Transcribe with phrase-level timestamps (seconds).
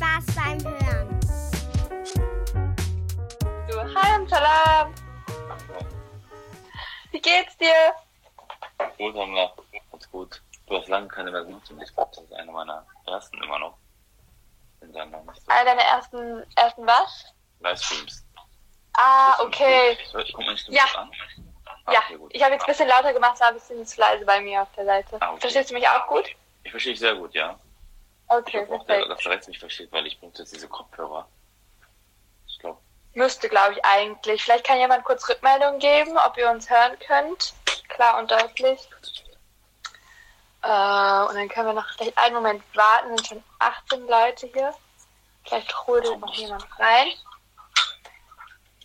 [0.00, 1.20] Spaß beim Hören.
[3.68, 4.94] Du, Hi, Salam.
[7.10, 7.74] Wie geht's dir?
[8.96, 9.52] Gut, wir.
[9.92, 10.42] Ganz gut.
[10.66, 13.58] Du hast lange keine mehr gemacht und ich glaube, das ist eine meiner ersten immer
[13.58, 13.76] noch.
[14.80, 17.34] Sind dann noch nicht so Einer deiner ersten, ersten was?
[17.60, 18.24] Livestreams.
[18.94, 19.98] Ah, okay.
[20.00, 20.84] Ich, ich guck mal nicht Ja.
[20.96, 21.10] an.
[21.84, 24.00] Ah, Ja, okay, ich habe jetzt ein bisschen lauter gemacht, es war ein bisschen zu
[24.00, 25.18] leise bei mir auf der Seite.
[25.20, 25.40] Ah, okay.
[25.42, 26.24] Verstehst du mich auch gut?
[26.64, 27.58] Ich verstehe dich sehr gut, ja.
[28.30, 29.10] Ich Okay, hoffe auch, der, perfekt.
[29.10, 31.28] dass der Rest mich versteht, weil ich benutze jetzt diese Kopfhörer.
[32.46, 32.78] Ich glaube,
[33.14, 34.42] Müsste, glaube ich, eigentlich.
[34.44, 37.54] Vielleicht kann jemand kurz Rückmeldung geben, ob ihr uns hören könnt.
[37.88, 38.88] Klar und deutlich.
[40.62, 43.10] Äh, und dann können wir noch vielleicht einen Moment warten.
[43.14, 44.74] Es sind schon 18 Leute hier.
[45.44, 47.08] Vielleicht trudelt noch jemand rein.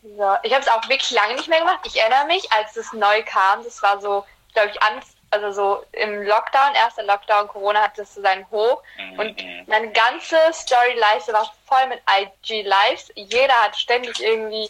[0.02, 1.80] So, ich habe es auch wirklich lange nicht mehr gemacht.
[1.84, 5.02] Ich erinnere mich, als es neu kam, das war so, glaube ich, an,
[5.44, 8.82] also so im Lockdown, erster Lockdown, Corona hatte es so seinen Hoch.
[8.98, 13.12] Mhm, Und meine ganze Story-Leiste war voll mit IG-Lives.
[13.16, 14.70] Jeder hat ständig irgendwie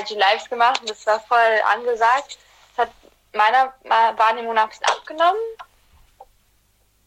[0.00, 2.38] IG-Lives gemacht und das war voll angesagt.
[2.76, 2.94] Das hat
[3.32, 3.72] meiner
[4.16, 5.40] Wahrnehmung nach ein bisschen abgenommen.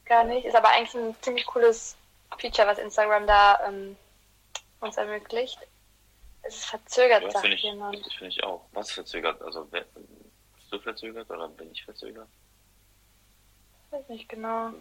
[0.05, 0.45] Gar nicht.
[0.45, 1.95] Ist aber eigentlich ein ziemlich cooles
[2.37, 3.97] Feature, was Instagram da ähm,
[4.79, 5.57] uns ermöglicht.
[6.43, 8.03] Es ist verzögert, Ja, sagt ich, jemand.
[8.03, 8.65] das finde ich auch.
[8.71, 9.41] Was verzögert?
[9.43, 12.27] Also, wer, bist du verzögert oder bin ich verzögert?
[13.91, 14.71] Weiß nicht genau.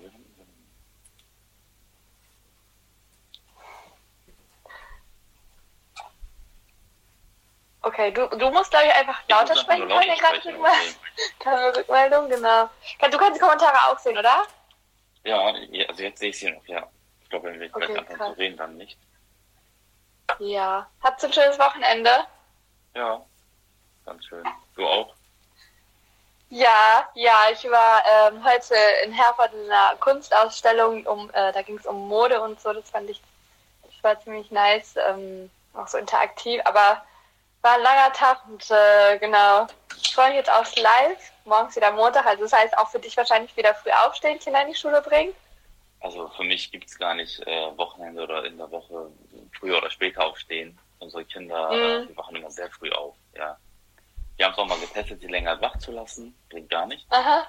[7.83, 9.89] Okay, du, du musst, glaube ich, einfach Ich lauter einfach sprechen.
[9.89, 10.67] Kann ich gerade Rückmeldung,
[11.39, 12.71] keine Rückmeldung, genau.
[13.11, 14.47] Du kannst die Kommentare auch sehen, oder?
[15.25, 16.87] Ja, ja, also jetzt sehe ich sie noch, ja.
[17.23, 18.99] Ich glaube, wenn wir Okay, gleich anfangen zu reden, dann nicht.
[20.39, 20.91] Ja.
[21.03, 22.11] Habt ein schönes Wochenende?
[22.95, 23.25] Ja,
[24.05, 24.45] ganz schön.
[24.77, 25.15] Du auch?
[26.51, 28.75] Ja, ja, ich war ähm, heute
[29.05, 32.91] in Herford in einer Kunstausstellung, um, äh, da ging es um Mode und so, das
[32.91, 33.21] fand ich,
[33.85, 37.03] das war ziemlich nice, ähm, auch so interaktiv, aber
[37.63, 39.69] war ein langer Tag und äh, genau,
[40.03, 43.17] ich freue mich jetzt aufs Live, morgens wieder Montag, also das heißt auch für dich
[43.17, 45.33] wahrscheinlich wieder früh aufstehen, Kinder in die Schule bringen.
[46.01, 49.13] Also für mich gibt's gar nicht äh, Wochenende oder in der Woche
[49.59, 50.77] früher oder später aufstehen.
[50.99, 52.05] Unsere Kinder, Mhm.
[52.05, 53.57] äh, die wachen immer sehr früh auf, ja.
[54.41, 56.35] Wir haben es auch mal getestet, sie länger wach zu lassen.
[56.49, 57.05] Bringt gar nicht.
[57.11, 57.47] Aha.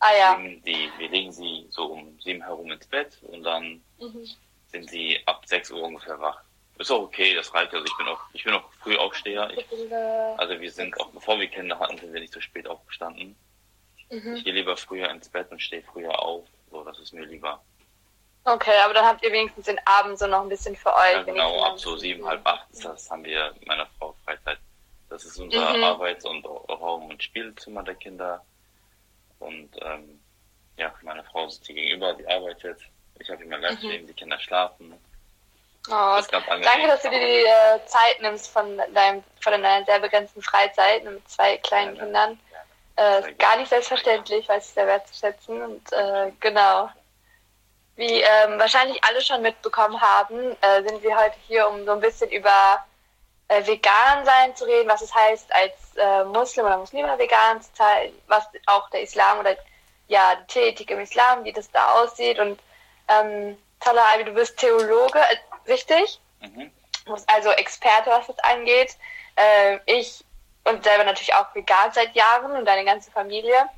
[0.00, 0.36] Ah ja.
[0.40, 4.28] Die, wir legen sie so um sieben herum ins Bett und dann Mhm.
[4.66, 6.40] sind sie ab sechs Uhr ungefähr wach.
[6.80, 7.72] Ist auch okay, das reicht.
[7.72, 9.48] Also ich bin auch, ich bin auch früh Aufsteher.
[9.56, 9.66] Ich,
[10.36, 13.36] also wir sind auch, bevor wir Kinder hatten, sind wir nicht so spät aufgestanden.
[14.10, 14.34] Mhm.
[14.34, 16.44] Ich gehe lieber früher ins Bett und stehe früher auf.
[16.72, 17.62] So, das ist mir lieber.
[18.42, 21.12] Okay, aber dann habt ihr wenigstens den Abend so noch ein bisschen für euch.
[21.12, 24.58] Ja, genau, ab so sieben, halb acht, das haben wir mit meiner Frau Freizeit.
[25.16, 25.82] Das ist unser Mhm.
[25.82, 28.44] Arbeits- und Raum- und Spielzimmer der Kinder.
[29.38, 30.20] Und ähm,
[30.76, 32.82] ja, meine Frau sitzt hier gegenüber, die arbeitet.
[33.18, 33.86] Ich habe immer live Mhm.
[33.88, 34.92] stehen, die Kinder schlafen.
[35.88, 39.86] Oh, Das ganz danke, dass du dir die äh, Zeit nimmst von deinem von deiner
[39.86, 42.04] sehr begrenzten Freizeit mit zwei kleinen Ja, ja.
[42.04, 42.40] Kindern.
[42.96, 45.62] Äh, Sehr ist gar nicht selbstverständlich, weiß ich sehr wertzuschätzen.
[45.62, 46.90] Und äh, genau.
[47.94, 52.00] Wie ähm, wahrscheinlich alle schon mitbekommen haben, äh, sind wir heute hier, um so ein
[52.00, 52.84] bisschen über
[53.48, 57.70] äh, vegan sein zu reden, was es heißt, als äh, Muslim oder Muslime vegan zu
[57.74, 59.56] sein, was auch der Islam oder
[60.08, 62.38] ja, die Theoretik im Islam, wie das da aussieht.
[62.38, 62.58] Und
[63.08, 66.20] ähm, Talha Albi, du bist Theologe, äh, richtig?
[66.40, 66.70] Mhm.
[67.04, 68.96] Du bist also Experte, was das angeht.
[69.36, 70.24] Äh, ich
[70.64, 73.68] und selber natürlich auch vegan seit Jahren und deine ganze Familie.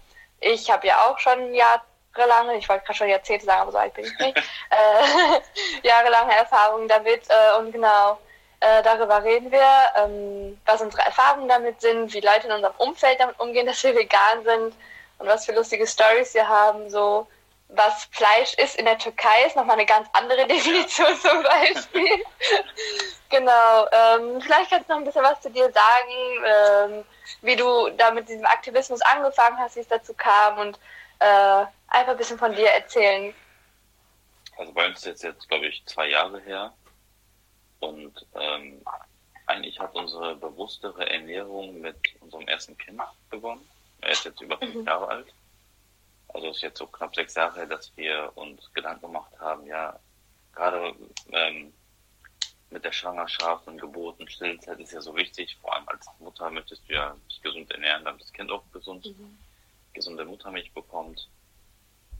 [0.40, 3.92] Ich habe ja auch schon jahrelange, ich wollte gerade schon Jahrzehnte sagen, aber so alt
[3.94, 4.38] bin ich nicht,
[4.70, 5.40] äh,
[5.86, 8.18] jahrelange Erfahrung damit äh, und genau
[8.60, 13.20] äh, darüber reden wir, ähm, was unsere Erfahrungen damit sind, wie Leute in unserem Umfeld
[13.20, 14.74] damit umgehen, dass wir vegan sind
[15.18, 17.26] und was für lustige Stories wir haben, so
[17.70, 22.24] was Fleisch ist in der Türkei, ist nochmal eine ganz andere Definition zum Beispiel.
[23.28, 23.86] genau.
[23.92, 27.04] Ähm, vielleicht kannst du noch ein bisschen was zu dir sagen, ähm,
[27.42, 30.78] wie du da mit diesem Aktivismus angefangen hast, wie es dazu kam und
[31.18, 33.34] äh, einfach ein bisschen von dir erzählen.
[34.56, 36.72] Also bei uns ist jetzt, jetzt glaube ich, zwei Jahre her.
[37.80, 38.82] Und ähm,
[39.46, 43.66] eigentlich hat unsere bewusstere Ernährung mit unserem ersten Kind begonnen.
[44.00, 44.86] Er ist jetzt über fünf Mhm.
[44.86, 45.26] Jahre alt.
[46.28, 49.98] Also es ist jetzt so knapp sechs Jahre dass wir uns Gedanken gemacht haben, ja,
[50.54, 50.94] gerade
[51.32, 51.72] ähm,
[52.70, 55.56] mit der Schwangerschaft und Geburt und Stillzeit ist ja so wichtig.
[55.60, 59.06] Vor allem als Mutter möchtest du ja dich gesund ernähren, damit das Kind auch gesund,
[59.06, 59.38] mhm.
[59.94, 61.28] gesunde Muttermilch bekommt.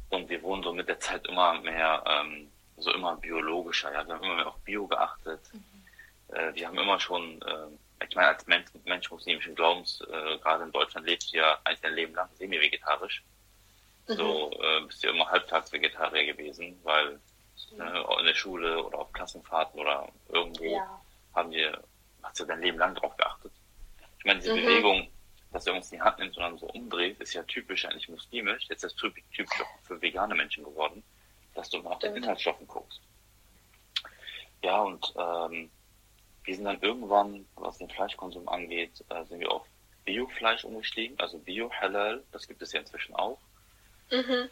[0.09, 2.51] Und wir wurden so mit der Zeit immer mehr, ähm,
[2.81, 3.93] so immer biologischer.
[3.93, 5.41] Ja, wir haben immer mehr auf Bio geachtet.
[5.53, 6.35] Mhm.
[6.35, 10.65] Äh, wir haben immer schon, äh, ich meine, als Mensch, Mensch muslimischen Glaubens, äh, gerade
[10.65, 13.23] in Deutschland lebst du ja eigentlich dein Leben lang semi-vegetarisch.
[14.09, 14.13] Mhm.
[14.15, 17.19] So äh, bist du ja immer halbtags Vegetarier gewesen, weil
[17.79, 21.01] äh, in der Schule oder auf Klassenfahrten oder irgendwo ja.
[21.35, 21.83] haben wir,
[22.23, 23.53] hast du dein Leben lang drauf geachtet.
[24.19, 24.65] Ich meine, diese mhm.
[24.65, 25.09] Bewegung,
[25.53, 28.09] dass du irgendwas in die Hand nimmst und dann so umdreht, ist ja typisch eigentlich
[28.09, 28.67] muslimisch.
[28.69, 31.03] Jetzt ist das typisch auch für vegane Menschen geworden,
[31.59, 33.01] dass du nach den Inhaltsstoffen guckst.
[34.63, 35.71] Ja, und ähm,
[36.45, 39.67] wir sind dann irgendwann, was den Fleischkonsum angeht, äh, sind wir auf
[40.05, 43.39] Biofleisch umgestiegen, also Bio-Halal, das gibt es ja inzwischen auch.
[44.11, 44.49] Mhm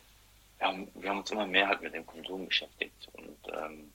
[0.58, 3.08] wir haben, wir haben uns immer mehr halt mit dem Konsum beschäftigt.
[3.12, 3.92] Und ähm,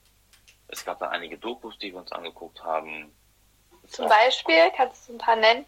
[0.67, 3.13] es gab da einige Dokus, die wir uns angeguckt haben.
[3.87, 5.65] Zum Beispiel, kannst du ein paar nennen,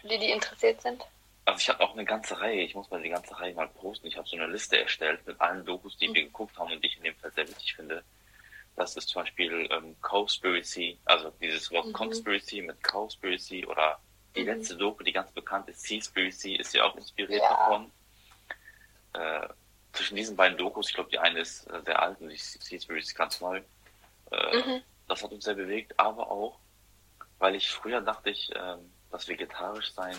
[0.00, 1.04] für die, die interessiert sind?
[1.50, 4.06] Also ich habe auch eine ganze Reihe, ich muss mal die ganze Reihe mal posten.
[4.06, 6.14] Ich habe so eine Liste erstellt mit allen Dokus, die mhm.
[6.14, 8.04] wir geguckt haben und die ich in dem Fall sehr wichtig finde.
[8.76, 11.92] Das ist zum Beispiel ähm, Cowspiracy, also dieses Wort mhm.
[11.92, 13.98] Conspiracy mit Cowspiracy oder
[14.36, 14.46] die mhm.
[14.46, 17.48] letzte Doku, die ganz bekannt ist, Seaspiracy, ist ja auch inspiriert ja.
[17.48, 17.90] davon.
[19.14, 19.48] Äh,
[19.92, 23.08] zwischen diesen beiden Dokus, ich glaube, die eine ist äh, sehr alt und die Seaspiracy
[23.08, 23.60] ist ganz neu.
[24.30, 24.82] Äh, mhm.
[25.08, 26.60] Das hat uns sehr bewegt, aber auch,
[27.40, 28.76] weil ich früher dachte ich, äh,
[29.10, 30.16] dass vegetarisch sein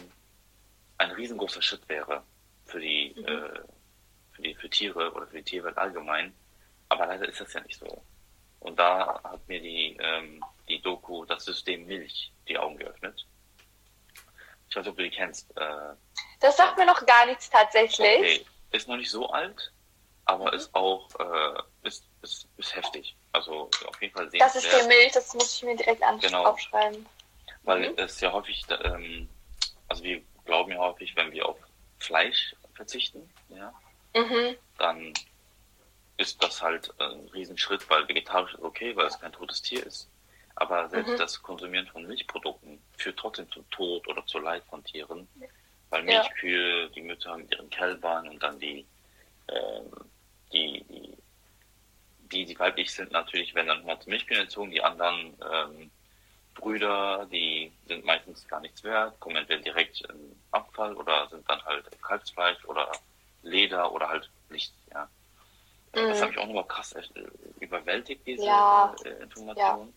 [1.01, 2.24] ein riesengroßer Schritt wäre
[2.65, 3.25] für die, mhm.
[3.25, 3.59] äh,
[4.33, 6.33] für die, für Tiere oder für die Tierwelt allgemein.
[6.89, 8.03] Aber leider ist das ja nicht so.
[8.59, 13.25] Und da hat mir die, ähm, die Doku, das System Milch, die Augen geöffnet.
[14.69, 15.50] Ich weiß nicht, ob du die kennst.
[15.57, 15.95] Äh,
[16.39, 18.42] das sagt mir noch gar nichts tatsächlich.
[18.42, 19.71] Okay ist noch nicht so alt,
[20.25, 20.57] aber mhm.
[20.57, 23.15] ist auch äh, ist, ist, ist heftig.
[23.33, 24.39] Also auf jeden Fall sehen.
[24.39, 26.45] Das ist die Milch, das muss ich mir direkt an genau.
[26.45, 27.06] aufschreiben.
[27.63, 27.98] Weil mhm.
[27.98, 29.30] es ja häufig, ähm,
[29.88, 30.21] also wir
[30.51, 31.57] glauben ja häufig, wenn wir auf
[31.98, 33.74] Fleisch verzichten, ja,
[34.13, 34.57] mhm.
[34.77, 35.13] dann
[36.18, 40.09] ist das halt ein Riesenschritt, weil vegetarisch ist okay, weil es kein totes Tier ist.
[40.56, 41.18] Aber selbst mhm.
[41.18, 45.25] das Konsumieren von Milchprodukten führt trotzdem zum Tod oder zu Leid von Tieren.
[45.89, 46.88] Weil Milchkühe, ja.
[46.89, 48.86] die Mütter mit ihren Kälbern und dann die,
[49.48, 49.89] ähm,
[50.51, 51.18] die, die,
[52.30, 55.92] die, die weiblich sind natürlich, werden dann nochmal zu Milchkühen erzogen, die anderen ähm,
[56.56, 61.63] Brüder, die sind meistens gar nichts wert, kommen entweder direkt in Abfall oder sind dann
[61.65, 62.92] halt Kalbsfleisch oder
[63.44, 65.07] Leder oder halt nichts, ja.
[65.94, 66.09] Mhm.
[66.09, 67.03] Das habe ich auch nochmal krass äh,
[67.59, 68.95] überwältigt, diese ja.
[69.03, 69.94] äh, Information.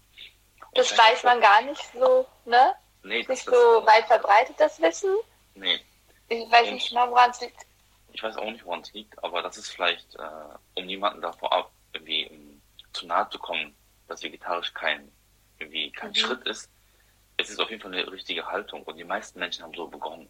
[0.61, 0.67] Ja.
[0.75, 2.75] Das weiß man gar nicht so, ne?
[3.03, 5.15] Nee, das, nicht so das, weit verbreitet, das Wissen.
[5.55, 5.81] Nee.
[6.29, 7.67] Ich weiß nicht genau, woran es liegt.
[8.13, 10.21] Ich weiß auch nicht, woran es liegt, aber das ist vielleicht, äh,
[10.75, 12.63] um niemanden da vorab irgendwie um, ähm,
[12.93, 13.75] zu nahe zu kommen,
[14.09, 15.11] dass vegetarisch kein,
[15.65, 16.15] irgendwie kein mhm.
[16.15, 16.71] Schritt ist.
[17.37, 20.29] Es ist auf jeden Fall eine richtige Haltung und die meisten Menschen haben so begonnen,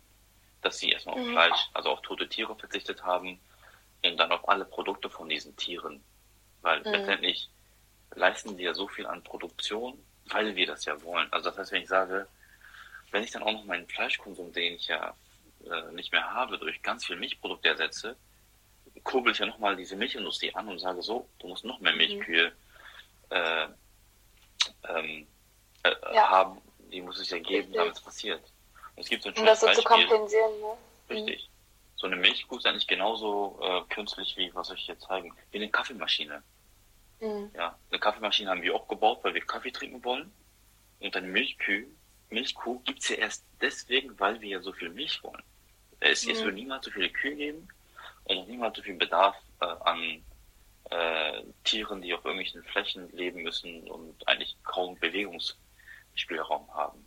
[0.62, 1.32] dass sie erstmal auf mhm.
[1.32, 3.38] Fleisch, also auf tote Tiere verzichtet haben
[4.04, 6.02] und dann auf alle Produkte von diesen Tieren.
[6.62, 6.92] Weil mhm.
[6.92, 7.50] letztendlich
[8.14, 11.30] leisten wir so viel an Produktion, weil wir das ja wollen.
[11.30, 12.26] Also das heißt, wenn ich sage,
[13.10, 15.14] wenn ich dann auch noch meinen Fleischkonsum, den ich ja
[15.70, 18.16] äh, nicht mehr habe, durch ganz viel Milchprodukte ersetze,
[19.02, 21.98] kurbel ich ja nochmal diese Milchindustrie an und sage so, du musst noch mehr mhm.
[21.98, 22.52] Milchkühe
[23.30, 23.68] äh,
[24.88, 25.26] ähm,
[25.82, 26.28] äh, ja.
[26.28, 26.60] haben,
[26.92, 28.42] die muss es ja geben, damit es passiert.
[28.96, 30.76] Und es gibt so ein um das so Beispiel, zu kompensieren, ne?
[31.10, 31.48] Richtig.
[31.48, 31.54] Mhm.
[31.96, 35.58] So eine Milchkuh ist eigentlich genauso äh, künstlich wie, was soll ich hier zeigen, wie
[35.58, 36.42] eine Kaffeemaschine.
[37.20, 37.50] Mhm.
[37.54, 40.32] Ja, eine Kaffeemaschine haben wir auch gebaut, weil wir Kaffee trinken wollen.
[41.00, 41.86] Und eine Milchkühe
[42.30, 45.42] Milchkuh gibt es ja erst deswegen, weil wir ja so viel Milch wollen.
[46.00, 46.32] Es, mhm.
[46.32, 47.68] es wird niemals so viele Kühe geben
[48.24, 50.22] und auch niemals so viel Bedarf äh, an
[50.90, 57.06] äh, Tieren, die auf irgendwelchen Flächen leben müssen und eigentlich kaum Bewegungsspielraum haben.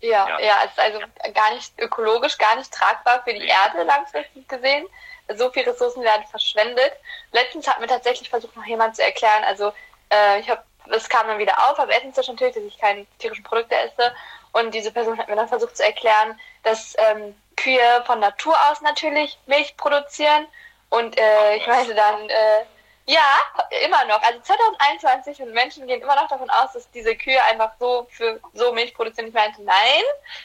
[0.00, 1.00] Ja, ja, ja, es ist also
[1.32, 3.48] gar nicht ökologisch, gar nicht tragbar für die nee.
[3.48, 4.86] Erde langfristig gesehen.
[5.34, 6.92] So viele Ressourcen werden verschwendet.
[7.32, 9.72] Letztens hat mir tatsächlich versucht, noch jemand zu erklären, also
[10.10, 13.44] äh, ich habe es kam dann wieder auf, habe Essenstisch natürlich, dass ich keine tierischen
[13.44, 14.14] Produkte esse.
[14.52, 18.80] Und diese Person hat mir dann versucht zu erklären, dass ähm, Kühe von Natur aus
[18.80, 20.46] natürlich Milch produzieren.
[20.88, 22.64] Und äh, ich meinte dann, äh,
[23.06, 23.38] ja,
[23.84, 24.20] immer noch.
[24.22, 28.40] Also 2021 und Menschen gehen immer noch davon aus, dass diese Kühe einfach so für
[28.52, 29.28] so Milch produzieren.
[29.28, 30.02] Ich meinte, nein,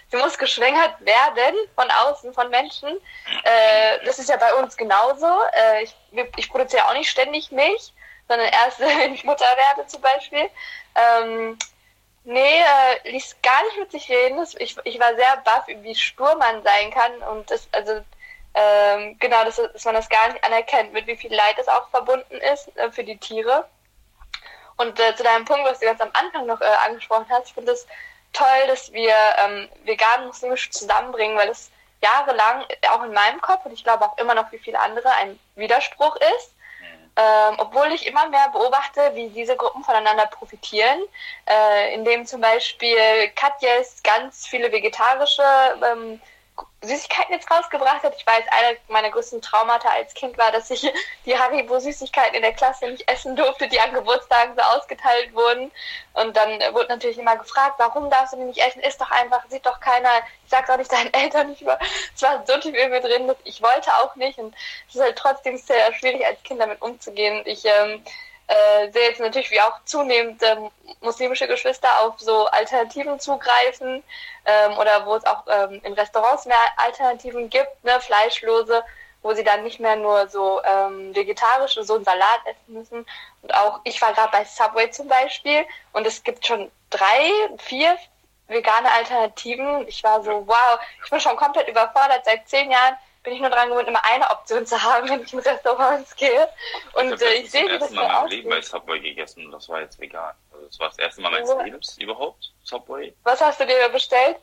[0.10, 2.90] sie muss geschwängert werden von außen, von Menschen.
[3.44, 5.28] Äh, das ist ja bei uns genauso.
[5.54, 5.96] Äh, ich,
[6.38, 7.94] ich produziere auch nicht ständig Milch
[8.32, 10.50] sondern erst, wenn ich Mutter werde zum Beispiel.
[10.96, 11.58] Ähm,
[12.24, 14.46] nee, äh, ließ gar nicht mit sich reden.
[14.60, 18.02] Ich, ich war sehr baff, wie stur man sein kann und das, also
[18.54, 21.90] ähm, genau, dass, dass man das gar nicht anerkennt, mit wie viel Leid es auch
[21.90, 23.68] verbunden ist äh, für die Tiere.
[24.78, 27.54] Und äh, zu deinem Punkt, was du ganz am Anfang noch äh, angesprochen hast, ich
[27.54, 27.88] finde es
[28.34, 29.14] toll, dass wir
[29.46, 34.06] ähm, vegan und muslimisch zusammenbringen, weil es jahrelang auch in meinem Kopf und ich glaube
[34.06, 36.54] auch immer noch wie viele andere ein Widerspruch ist.
[37.18, 41.00] Ähm, obwohl ich immer mehr beobachte, wie diese Gruppen voneinander profitieren,
[41.46, 45.44] äh, indem zum Beispiel Katjes ganz viele vegetarische
[45.92, 46.22] ähm,
[46.84, 48.16] Süßigkeiten jetzt rausgebracht hat.
[48.18, 50.82] Ich weiß, einer meiner größten Traumata als Kind war, dass ich
[51.26, 55.72] die Haribo-Süßigkeiten in der Klasse nicht essen durfte, die an Geburtstagen so ausgeteilt wurden.
[56.14, 58.82] Und dann wurde natürlich immer gefragt, warum darfst du die nicht essen?
[58.82, 60.10] Ist doch einfach, sieht doch keiner.
[60.44, 61.80] Ich sag's auch nicht deinen Eltern nicht mehr.
[62.16, 64.40] Es war so tief in mir drin, dass ich wollte auch nicht.
[64.40, 64.56] Und
[64.90, 67.44] es ist halt trotzdem sehr schwierig, als Kind damit umzugehen.
[67.46, 68.04] Ich ähm,
[68.52, 74.04] äh, sehe jetzt natürlich, wie auch zunehmend ähm, muslimische Geschwister auf so Alternativen zugreifen
[74.46, 78.84] ähm, oder wo es auch ähm, in Restaurants mehr Alternativen gibt, ne, fleischlose,
[79.22, 83.06] wo sie dann nicht mehr nur so ähm, vegetarisch und so einen Salat essen müssen.
[83.42, 87.98] Und auch, ich war gerade bei Subway zum Beispiel und es gibt schon drei, vier
[88.48, 89.88] vegane Alternativen.
[89.88, 93.50] Ich war so, wow, ich bin schon komplett überfordert seit zehn Jahren bin ich nur
[93.50, 96.50] dran gewöhnt, immer eine Option zu haben, wenn ich in Restaurants gehe.
[96.94, 98.62] Und ich, äh, ich sehe, wie das Mal in meinem Leben bei.
[98.62, 100.34] Subway gegessen und das war jetzt vegan.
[100.52, 101.62] Also das war das erste Mal meines Oh.
[101.62, 103.14] Lebens überhaupt, Subway.
[103.24, 104.38] Was hast du dir bestellt?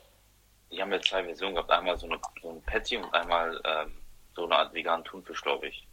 [0.71, 1.71] Die haben ja zwei Versionen gehabt.
[1.71, 3.97] Einmal so eine, so ein Patty und einmal ähm,
[4.35, 5.85] so eine Art veganen Thunfisch, glaube ich.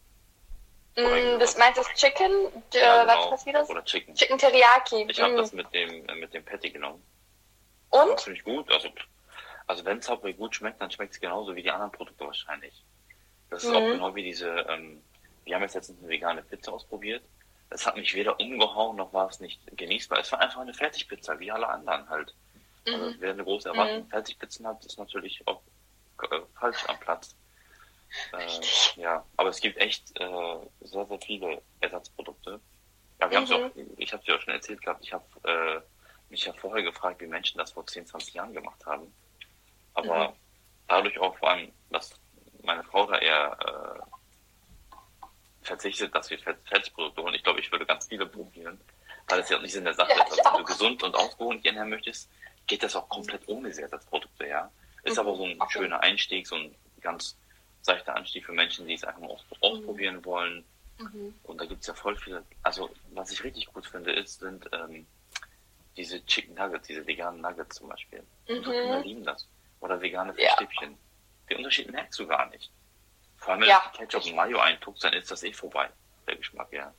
[0.97, 2.31] Mm, das meinst du das Chicken?
[2.75, 3.31] Äh, Ja, Was genau.
[3.33, 3.69] was wie das?
[3.71, 4.15] Oder Chicken.
[4.15, 5.07] Chicken Teriyaki.
[5.11, 5.37] Ich habe Mm.
[5.39, 7.03] das mit dem, äh, mit dem Patty genommen.
[7.91, 8.19] Und?
[8.21, 8.71] ziemlich gut.
[8.73, 8.89] Also,
[9.67, 12.85] also wenn Subway gut schmeckt, dann schmeckt es genauso wie die anderen Produkte wahrscheinlich.
[13.51, 13.93] Das ist auch Mhm.
[13.93, 15.03] genau wie diese, ähm,
[15.45, 17.25] wir haben jetzt letztens eine vegane Pizza ausprobiert.
[17.71, 20.21] Es hat mich weder umgehauen, noch war es nicht genießbar.
[20.21, 22.35] Es war einfach eine Fertigpizza, wie alle anderen halt.
[22.85, 23.17] Also Mhm.
[23.19, 25.63] wer eine große Erwartung an Fertigpizzen hat, ist natürlich auch
[26.31, 27.37] äh, falsch am Platz.
[28.33, 32.61] Äh, ja, aber es gibt echt äh, sehr, sehr viele Ersatzprodukte.
[33.21, 33.53] Ja, wir Mhm.
[33.53, 35.81] auch, ich habe dir auch schon erzählt gehabt, ich habe äh,
[36.29, 39.13] mich ja vorher gefragt, wie Menschen das vor 10, 20 Jahren gemacht haben.
[39.97, 40.35] Aber Mhm.
[40.89, 42.15] dadurch auch vor allem, dass
[42.63, 45.27] meine Frau da eher äh,
[45.63, 47.35] verzichtet, dass wir Fett- Fertigprodukte holen.
[47.35, 48.79] Ich glaube, ich würde ganz viele probieren,
[49.29, 50.31] weil es ja auch nicht Sinn der Sache Ja, ist.
[50.33, 52.31] Also, wenn du gesund und ausgewogen ernähren möchtest,
[52.67, 54.71] geht das auch komplett ohne Ersatzprodukte, ja.
[55.03, 55.79] Ist aber so ein Okay.
[55.79, 57.37] schöner Einstieg, so ein ganz
[57.83, 60.65] seichter Anstieg für Menschen, die es einfach mal aus ausprobieren wollen.
[60.99, 61.35] Mhm.
[61.45, 62.45] Und da gibt's ja voll viele.
[62.63, 65.07] Also, was ich richtig gut finde, ist, sind ähm,
[65.97, 68.23] diese Chicken Nuggets, diese veganen Nuggets zum Beispiel.
[68.49, 68.63] Mhm.
[68.63, 69.47] Kinder lieben das.
[69.81, 70.49] Oder vegane Ja.
[70.57, 70.99] Fischstäbchen.
[71.51, 72.71] Den Unterschied merkst du gar nicht.
[73.37, 73.83] Vor allem, wenn Ja.
[73.93, 75.89] du Ketchup und Mayo eintuckst, dann ist das eh vorbei.
[76.27, 76.93] Der Geschmack, ja.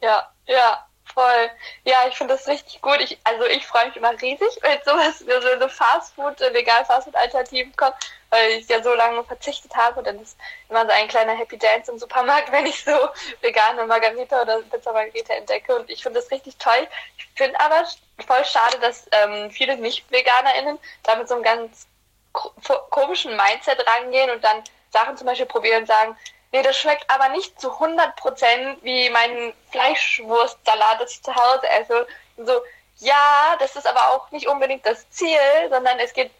[0.00, 1.50] Ja, ja, voll.
[1.84, 3.00] Ja, ich finde das richtig gut.
[3.00, 7.74] Ich, also ich freue mich immer riesig, wenn sowas, so so Fastfood, äh, vegan Fastfood-Alternativen
[7.76, 7.94] kommt,
[8.30, 10.02] weil ich ja so lange verzichtet habe.
[10.02, 10.36] Dann ist
[10.68, 12.92] immer so ein kleiner Happy Dance im Supermarkt, wenn ich so
[13.40, 15.76] vegane Margarita oder Pizza Margarita entdecke.
[15.76, 16.88] Und ich finde das richtig toll.
[17.18, 17.84] Ich finde aber
[18.26, 21.86] voll schade, dass ähm, viele Nicht-VeganerInnen da mit so einem ganz
[22.32, 22.52] ko-
[22.90, 26.16] komischen Mindset rangehen und dann Sachen zum Beispiel probieren und sagen,
[26.54, 32.06] nee, das schmeckt aber nicht zu 100% wie mein Fleischwurstsalat, das ich zu Hause esse.
[32.36, 32.62] Und so,
[32.98, 35.36] ja, das ist aber auch nicht unbedingt das Ziel,
[35.68, 36.30] sondern es geht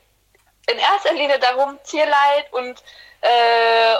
[0.70, 2.80] in erster Linie darum, Tierleid und
[3.22, 3.96] äh,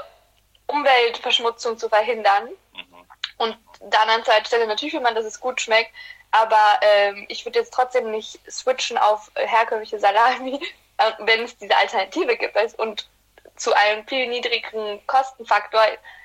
[0.68, 2.49] Umweltverschmutzung zu verhindern.
[2.73, 3.06] Mhm.
[3.38, 5.92] Und dann an zweiter Stelle natürlich will man, dass es gut schmeckt,
[6.30, 10.61] aber ähm, ich würde jetzt trotzdem nicht switchen auf herkömmliche Salami,
[10.99, 13.09] äh, wenn es diese Alternative gibt und
[13.56, 15.82] zu einem viel niedrigeren Kostenfaktor,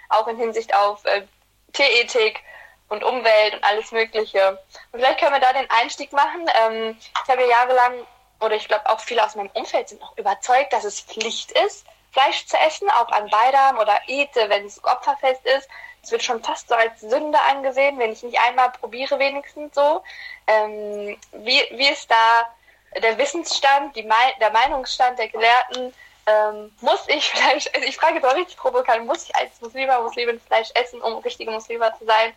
[0.09, 1.23] auch in Hinsicht auf äh,
[1.73, 2.41] Tierethik
[2.89, 4.59] und Umwelt und alles Mögliche.
[4.91, 6.49] Und vielleicht können wir da den Einstieg machen.
[6.61, 7.93] Ähm, ich habe ja jahrelang,
[8.39, 11.85] oder ich glaube auch viele aus meinem Umfeld sind auch überzeugt, dass es Pflicht ist,
[12.11, 15.69] Fleisch zu essen, auch an Beidam oder Ete, wenn es Opferfest ist.
[16.01, 20.01] Es wird schon fast so als Sünde angesehen, wenn ich nicht einmal probiere, wenigstens so.
[20.47, 24.09] Ähm, wie, wie ist da der Wissensstand, die
[24.39, 25.93] der Meinungsstand der Gelehrten?
[26.29, 27.87] Ähm, muss ich Fleisch essen?
[27.87, 31.93] Ich frage jetzt richtig provokant, muss ich als Muslima, Muslimin Fleisch essen, um richtige Muslima
[31.97, 32.33] zu sein?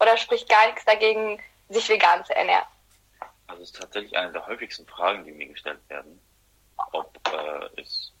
[0.00, 2.64] Oder spricht gar nichts dagegen, sich vegan zu ernähren?
[3.46, 6.18] Also es ist tatsächlich eine der häufigsten Fragen, die mir gestellt werden,
[6.92, 8.12] ob äh, es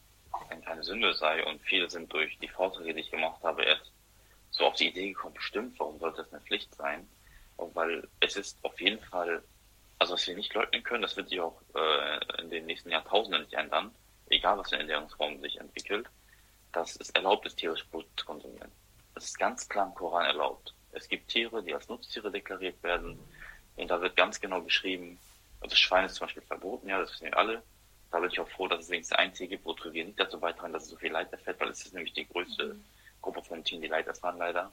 [0.64, 1.44] keine Sünde sei.
[1.44, 3.90] Und viele sind durch die Vorträge, die ich gemacht habe, erst
[4.50, 7.08] so auf die Idee gekommen, bestimmt, warum sollte das eine Pflicht sein?
[7.56, 9.42] Weil es ist auf jeden Fall,
[9.98, 13.42] also was wir nicht leugnen können, das wird sich auch äh, in den nächsten Jahrtausenden
[13.42, 13.94] nicht ändern,
[14.28, 16.08] egal was für eine Ernährungsform sich entwickelt,
[16.72, 18.72] dass es erlaubt ist, tierische Produkte zu konsumieren.
[19.14, 20.74] Das ist ganz klar im Koran erlaubt.
[20.92, 23.18] Es gibt Tiere, die als Nutztiere deklariert werden.
[23.76, 25.18] Und da wird ganz genau beschrieben,
[25.60, 27.62] also Schwein ist zum Beispiel verboten, ja, das wissen wir alle.
[28.10, 30.38] Da bin ich auch froh, dass es wenigstens ein Tier gibt, wozu wir nicht dazu
[30.38, 32.76] beitragen, dass es so viel Leid erfährt, weil es ist nämlich die größte
[33.20, 34.72] Gruppe von Tieren, die Leid erfahren, leider.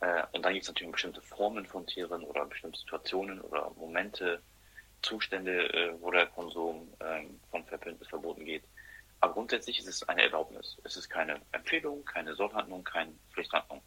[0.00, 4.40] Äh, und dann gibt es natürlich bestimmte Formen von Tieren oder bestimmte Situationen oder Momente,
[5.04, 8.64] Zustände, äh, wo der Konsum ähm, von Verpöntes verboten geht.
[9.20, 10.76] Aber grundsätzlich ist es eine Erlaubnis.
[10.84, 13.82] Es ist keine Empfehlung, keine Sollhandlung, keine Pflichthandlung.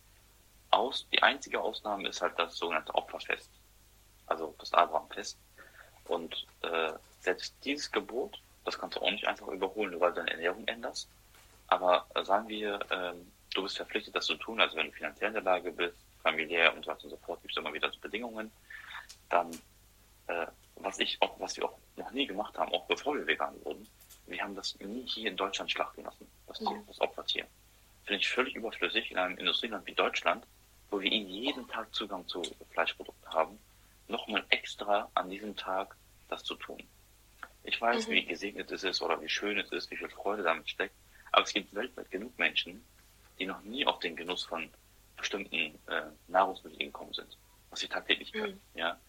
[0.72, 3.50] Aus, die einzige Ausnahme ist halt das sogenannte Opferfest,
[4.26, 5.38] also das Abrahamfest.
[6.06, 10.18] Und äh, selbst dieses Gebot, das kannst du auch nicht einfach überholen, nur weil du
[10.18, 11.10] deine Ernährung änderst.
[11.68, 15.30] Aber äh, sagen wir, ähm, du bist verpflichtet, das zu tun, also wenn du finanziell
[15.30, 17.92] in der Lage bist, familiär und so weiter und so fort, gibt es immer wieder
[17.92, 18.52] so Bedingungen,
[19.30, 19.52] dann,
[20.28, 20.48] äh,
[20.80, 23.88] was ich auch, was wir auch noch nie gemacht haben, auch bevor wir vegan wurden,
[24.28, 27.48] wir haben das nie hier in Deutschland schlachten lassen, das Tier, das Opfertier.
[28.04, 30.46] Finde ich völlig überflüssig in einem Industrieland wie Deutschland,
[30.90, 32.42] wo wir ihnen jeden Tag Zugang zu
[32.72, 33.60] Fleischprodukten haben,
[34.08, 35.96] nochmal extra an diesem Tag
[36.30, 36.82] das zu tun.
[37.64, 38.12] Ich weiß, mhm.
[38.12, 40.96] wie gesegnet es ist oder wie schön es ist, wie viel Freude damit steckt,
[41.32, 42.84] aber es gibt weltweit genug Menschen,
[43.40, 44.70] die noch nie auf den Genuss von
[45.18, 47.38] bestimmten äh, Nahrungsmitteln gekommen sind,
[47.70, 48.62] was sie tagtäglich können.
[48.74, 48.80] Mhm.
[48.80, 49.00] Ja.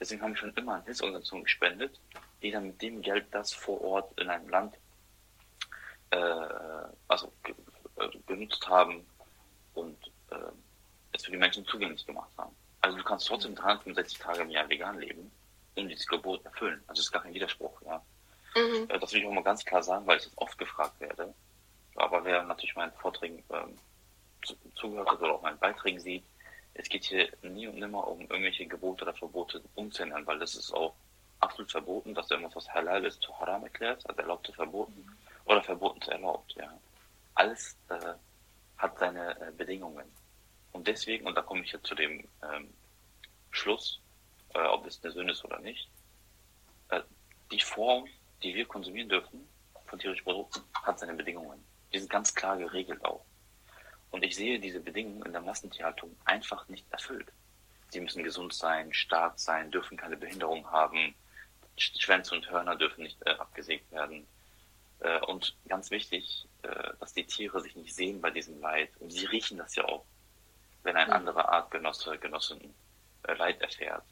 [0.00, 2.00] Deswegen haben wir schon immer an Hilfsorganisationen gespendet,
[2.42, 4.74] die dann mit dem Geld das vor Ort in einem Land
[6.10, 6.16] äh,
[7.06, 7.32] also
[7.96, 9.06] äh, genutzt haben
[9.74, 9.96] und
[10.30, 10.36] äh,
[11.12, 12.54] es für die Menschen zugänglich gemacht haben.
[12.80, 15.30] Also du kannst trotzdem 365 Tage im Jahr vegan leben
[15.76, 16.82] und dieses Gebot erfüllen.
[16.86, 18.02] Also es ist gar kein Widerspruch, ja.
[18.56, 18.88] Mhm.
[18.88, 21.34] Äh, das will ich auch mal ganz klar sagen, weil ich das oft gefragt werde.
[21.96, 23.78] Aber wer natürlich meinen Vorträgen ähm,
[24.74, 26.24] zugehört hat oder auch meinen Beiträgen sieht,
[26.74, 30.72] es geht hier nie und nimmer um irgendwelche Gebote oder Verbote umzuändern, weil das ist
[30.72, 30.94] auch
[31.40, 35.06] absolut verboten, dass irgendwas, was halal ist, zu haram erklärt, also erlaubt zu verboten
[35.46, 36.72] oder verboten zu erlaubt, ja.
[37.34, 38.14] Alles äh,
[38.76, 40.04] hat seine äh, Bedingungen.
[40.72, 42.72] Und deswegen, und da komme ich jetzt zu dem ähm,
[43.50, 44.00] Schluss,
[44.54, 45.88] äh, ob es eine Sünde ist oder nicht,
[46.90, 47.00] äh,
[47.50, 48.06] die Form,
[48.42, 49.48] die wir konsumieren dürfen
[49.86, 51.64] von tierischen Produkten, hat seine Bedingungen.
[51.92, 53.24] Die sind ganz klar geregelt auch.
[54.10, 57.32] Und ich sehe diese Bedingungen in der Massentierhaltung einfach nicht erfüllt.
[57.90, 61.14] Sie müssen gesund sein, stark sein, dürfen keine Behinderung haben,
[61.76, 64.26] Schwänze und Hörner dürfen nicht äh, abgesägt werden.
[65.00, 68.90] Äh, und ganz wichtig, äh, dass die Tiere sich nicht sehen bei diesem Leid.
[68.98, 70.04] Und sie riechen das ja auch,
[70.82, 71.14] wenn ein mhm.
[71.14, 72.74] anderer Artgenosse, Genossin
[73.26, 74.04] äh, Leid erfährt.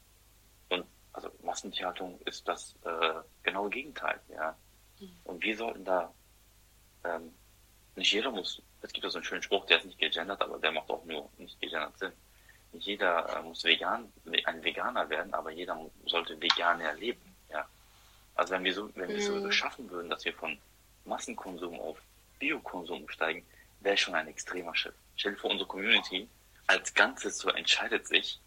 [0.69, 4.57] Und also Massentierhaltung ist das äh, genaue Gegenteil, ja.
[4.99, 5.19] Mhm.
[5.23, 6.13] Und wir sollten da
[7.03, 7.33] ähm,
[7.99, 10.57] nicht jeder muss, es gibt ja so einen schönen Spruch, der ist nicht gegendert, aber
[10.57, 12.11] der macht auch nur nicht gegendert Sinn.
[12.71, 14.11] Nicht jeder äh, muss vegan,
[14.45, 17.67] ein Veganer werden, aber jeder sollte vegan erleben, ja.
[18.35, 19.15] Also wenn wir so, wenn mhm.
[19.15, 19.51] wir so mhm.
[19.51, 20.57] schaffen würden, dass wir von
[21.05, 21.97] Massenkonsum auf
[22.39, 23.45] Biokonsum steigen,
[23.81, 24.95] wäre schon ein extremer Schritt.
[25.15, 26.27] Stell dir vor, unsere Community
[26.67, 28.39] als Ganzes so entscheidet sich,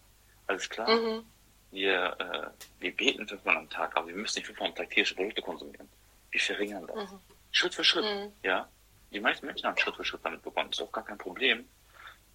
[0.47, 1.25] alles klar, mhm.
[1.73, 5.15] wir, äh, wir beten fünfmal am Tag, aber wir müssen nicht fünfmal am Tag tierische
[5.15, 5.89] Produkte konsumieren.
[6.31, 7.11] Wir verringern das.
[7.11, 7.21] Mhm.
[7.51, 8.33] Schritt für Schritt, mhm.
[8.43, 8.69] ja
[9.13, 10.71] die meisten Menschen haben Schritt für Schritt damit begonnen.
[10.71, 11.69] Das ist auch gar kein Problem,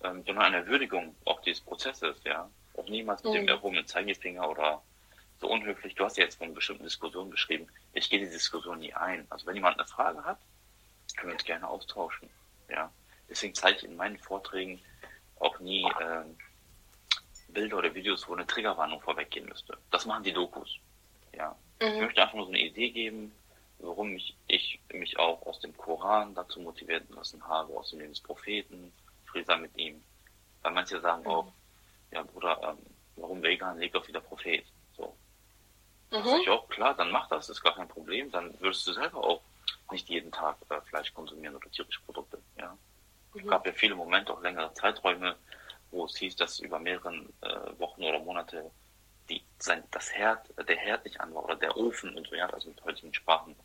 [0.03, 2.49] ähm, sondern eine Würdigung auch dieses Prozesses, ja.
[2.75, 4.83] Auch niemals mit dem erhobenen Zeigefinger oder
[5.41, 5.95] so unhöflich.
[5.95, 7.67] Du hast ja jetzt von bestimmten Diskussionen beschrieben.
[7.93, 9.25] Ich gehe die Diskussion nie ein.
[9.29, 10.39] Also wenn jemand eine Frage hat,
[11.15, 12.29] können wir uns gerne austauschen,
[12.69, 12.91] ja.
[13.29, 14.79] Deswegen zeige ich in meinen Vorträgen
[15.39, 16.37] auch nie ähm,
[17.49, 19.77] Bilder oder Videos, wo eine Triggerwarnung vorweggehen müsste.
[19.91, 20.77] Das machen die Dokus,
[21.33, 21.55] ja.
[21.81, 21.87] Mhm.
[21.87, 23.31] Ich möchte einfach nur so eine Idee geben,
[23.79, 28.13] warum ich, ich mich auch aus dem Koran dazu motivieren lassen habe, aus dem Leben
[28.13, 28.91] des Propheten,
[29.25, 30.03] Frieda mit ihm.
[30.61, 31.27] Weil manche sagen mhm.
[31.27, 31.51] auch,
[32.11, 32.77] ja Bruder, ähm,
[33.15, 34.65] warum vegan lebt auch wieder Prophet?
[34.95, 35.15] So.
[36.11, 36.23] Mhm.
[36.23, 39.23] Das ich auch, klar, dann mach das, ist gar kein Problem, dann würdest du selber
[39.23, 39.41] auch
[39.91, 42.77] nicht jeden Tag äh, Fleisch konsumieren oder tierische Produkte, ja.
[43.33, 43.41] Mhm.
[43.41, 45.35] Es gab ja viele Momente, auch längere Zeiträume,
[45.91, 48.69] wo es hieß, dass über mehreren äh, Wochen oder Monate
[49.29, 52.49] die, sein, das Herd, der Herd nicht an war oder der Ofen und so, ja,
[52.49, 53.55] also mit heutigen Sprachen.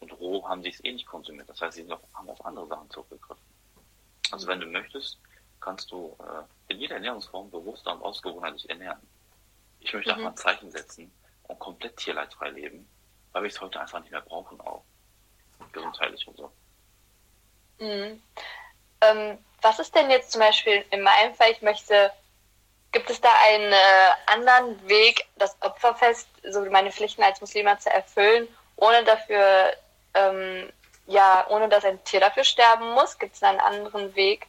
[0.00, 1.48] Und roh haben sie es eh nicht konsumiert.
[1.48, 3.44] Das heißt, sie sind auf, haben auf andere Sachen zurückgegriffen.
[4.30, 5.18] Also wenn du möchtest,
[5.60, 9.00] kannst du äh, in jeder Ernährungsform bewusster und ausgewogener dich ernähren.
[9.80, 10.18] Ich möchte mhm.
[10.18, 11.12] auch mal ein Zeichen setzen
[11.44, 12.88] und komplett tierleidfrei leben,
[13.32, 14.84] weil wir es heute einfach nicht mehr brauchen auch.
[15.72, 16.52] Gesundheitlich und so.
[17.78, 18.22] Mhm.
[19.02, 22.10] Ähm, was ist denn jetzt zum Beispiel in meinem Fall, ich möchte
[22.92, 23.76] Gibt es da einen äh,
[24.26, 29.72] anderen Weg, das Opferfest, so wie meine Pflichten als Muslima zu erfüllen, ohne dafür,
[30.14, 30.70] ähm,
[31.06, 33.18] ja, ohne dass ein Tier dafür sterben muss?
[33.18, 34.46] Gibt es einen anderen Weg,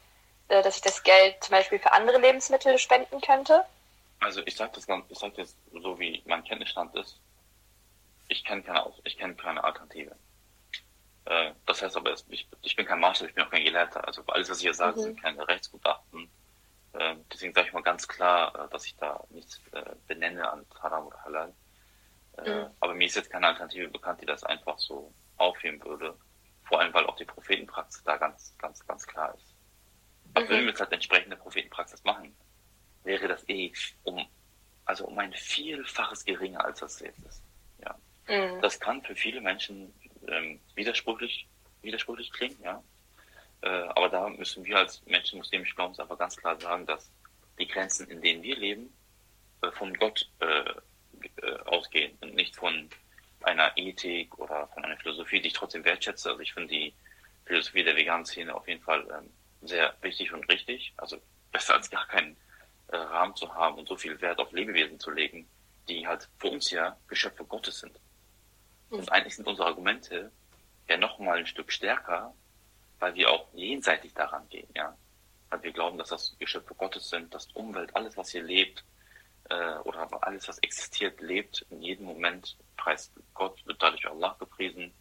[0.48, 3.66] äh, dass ich das Geld zum Beispiel für andere Lebensmittel spenden könnte?
[4.20, 7.20] Also ich sage das ganz, ich sage jetzt so wie mein Kenntnisstand ist.
[8.28, 10.16] Ich kenne keine, ich kenne keine Alternative.
[11.26, 14.06] Äh, das heißt aber, ich, ich bin kein Master, ich bin auch kein Gelehrter.
[14.06, 15.04] Also alles, was ich hier sage, mhm.
[15.04, 16.30] sind keine Rechtsgutachten
[16.94, 20.66] äh, deswegen sage ich mal ganz klar, äh, dass ich da nichts äh, benenne an
[20.82, 21.54] Haram oder Halal.
[22.38, 22.68] Äh, mhm.
[22.80, 26.18] Aber mir ist jetzt keine Alternative bekannt, die das einfach so aufheben würde.
[26.64, 29.54] Vor allem, weil auch die Prophetenpraxis da ganz, ganz, ganz klar ist.
[30.34, 30.50] Aber mhm.
[30.50, 32.36] würden wir jetzt halt entsprechende Prophetenpraxis machen,
[33.04, 33.72] wäre das eh
[34.04, 34.26] um,
[34.86, 37.44] also um ein Vielfaches geringer, als das jetzt ist.
[37.84, 37.96] Ja.
[38.28, 38.62] Mhm.
[38.62, 39.94] Das kann für viele Menschen
[40.28, 41.48] ähm, widersprüchlich,
[41.82, 42.82] widersprüchlich klingen, ja.
[43.62, 47.12] Äh, aber da müssen wir als Menschen muslimischen Glaubens einfach ganz klar sagen, dass
[47.60, 48.94] die Grenzen, in denen wir leben,
[49.62, 50.74] äh, von Gott äh,
[51.42, 52.90] äh, ausgehen und nicht von
[53.46, 56.30] einer Ethik oder von einer Philosophie, die ich trotzdem wertschätze.
[56.30, 56.94] Also ich finde die
[57.46, 59.30] Philosophie der veganen Szene auf jeden Fall ähm,
[59.62, 60.94] sehr wichtig und richtig.
[60.98, 61.18] Also
[61.52, 62.38] besser als gar keinen
[62.88, 65.48] äh, Rahmen zu haben und so viel Wert auf Lebewesen zu legen,
[65.88, 67.94] die halt für uns ja Geschöpfe Gottes sind.
[68.90, 69.00] Mhm.
[69.00, 70.32] Und eigentlich sind unsere Argumente
[70.88, 72.34] ja nochmal ein Stück stärker,
[73.00, 74.96] weil wir auch jenseitig daran gehen, ja.
[75.50, 78.86] Weil wir glauben, dass das Geschöpfe Gottes sind, dass die Umwelt, alles, was hier lebt,
[79.50, 84.94] äh, oder alles, was existiert, lebt in jedem Moment, preist Gott, wird dadurch Allah gepriesen.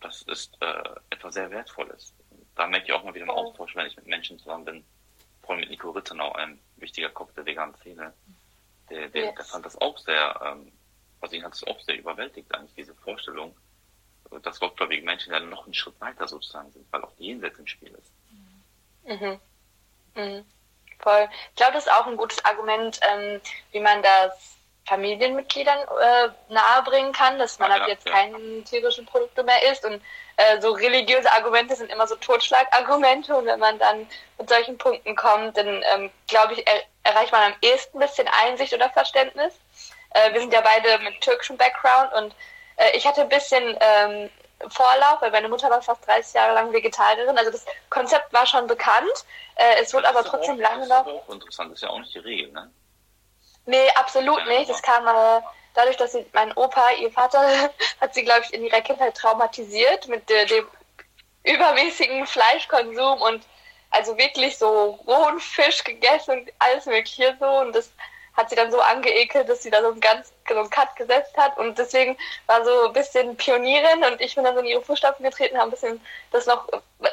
[0.00, 2.12] Das ist äh, etwas sehr Wertvolles.
[2.54, 4.84] Da merke ich auch mal wieder im Austausch, wenn ich mit Menschen zusammen bin,
[5.42, 8.12] vor allem mit Nico Rittenau, ein wichtiger Kopf der veganen Szene,
[8.90, 9.34] der, der, yes.
[9.36, 10.72] der fand das auch sehr, ähm,
[11.20, 13.56] also ihn hat es auch sehr überwältigt, eigentlich diese Vorstellung,
[14.42, 17.66] dass gottgläubige Menschen dann noch einen Schritt weiter sozusagen sind, weil auch die Jenseits im
[17.66, 18.12] Spiel ist.
[19.04, 19.40] Mhm.
[20.14, 20.44] Mhm.
[21.02, 21.28] Voll.
[21.50, 23.40] Ich glaube, das ist auch ein gutes Argument, ähm,
[23.72, 28.12] wie man das Familienmitgliedern äh, nahebringen kann, dass man ab jetzt ja.
[28.12, 29.84] keine tierischen Produkte mehr isst.
[29.84, 30.00] Und
[30.36, 33.34] äh, so religiöse Argumente sind immer so Totschlagargumente.
[33.34, 34.06] Und wenn man dann
[34.38, 38.28] mit solchen Punkten kommt, dann ähm, glaube ich, er erreicht man am ehesten ein bisschen
[38.44, 39.54] Einsicht oder Verständnis.
[40.10, 42.34] Äh, wir sind ja beide mit türkischem Background und
[42.76, 44.30] äh, ich hatte ein bisschen ähm,
[44.68, 47.36] Vorlauf, weil meine Mutter war fast 30 Jahre lang Vegetarierin.
[47.36, 49.24] Also das Konzept war schon bekannt.
[49.56, 51.04] Äh, es wurde aber trotzdem auch, lange noch.
[51.04, 52.70] Das ist auch interessant, das ist ja auch nicht die Regel, ne?
[53.66, 54.68] Nee, absolut nicht.
[54.70, 55.42] Das kam äh,
[55.74, 57.40] dadurch, dass sie, mein Opa, ihr Vater,
[58.00, 60.66] hat sie, glaube ich, in ihrer Kindheit traumatisiert mit äh, dem
[61.44, 63.44] übermäßigen Fleischkonsum und
[63.90, 67.46] also wirklich so rohen Fisch gegessen und alles mögliche so.
[67.46, 67.90] Und das
[68.36, 71.36] hat sie dann so angeekelt, dass sie da so ein ganz so einen Cut gesetzt
[71.36, 71.56] hat.
[71.58, 75.24] Und deswegen war so ein bisschen Pionierin und ich bin dann so in ihre Fußstapfen
[75.24, 76.00] getreten, habe ein bisschen
[76.30, 76.68] das noch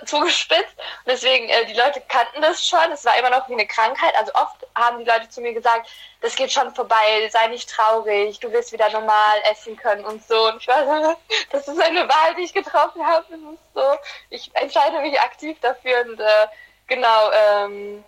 [0.05, 0.75] zugespitzt.
[0.77, 4.13] Und deswegen, äh, die Leute kannten das schon, es war immer noch wie eine Krankheit,
[4.17, 5.89] also oft haben die Leute zu mir gesagt,
[6.21, 10.47] das geht schon vorbei, sei nicht traurig, du wirst wieder normal essen können und so.
[10.47, 11.15] Und ich war so,
[11.51, 13.97] das ist eine Wahl, die ich getroffen habe, das ist so,
[14.29, 16.47] ich entscheide mich aktiv dafür und äh,
[16.87, 18.03] genau, ähm,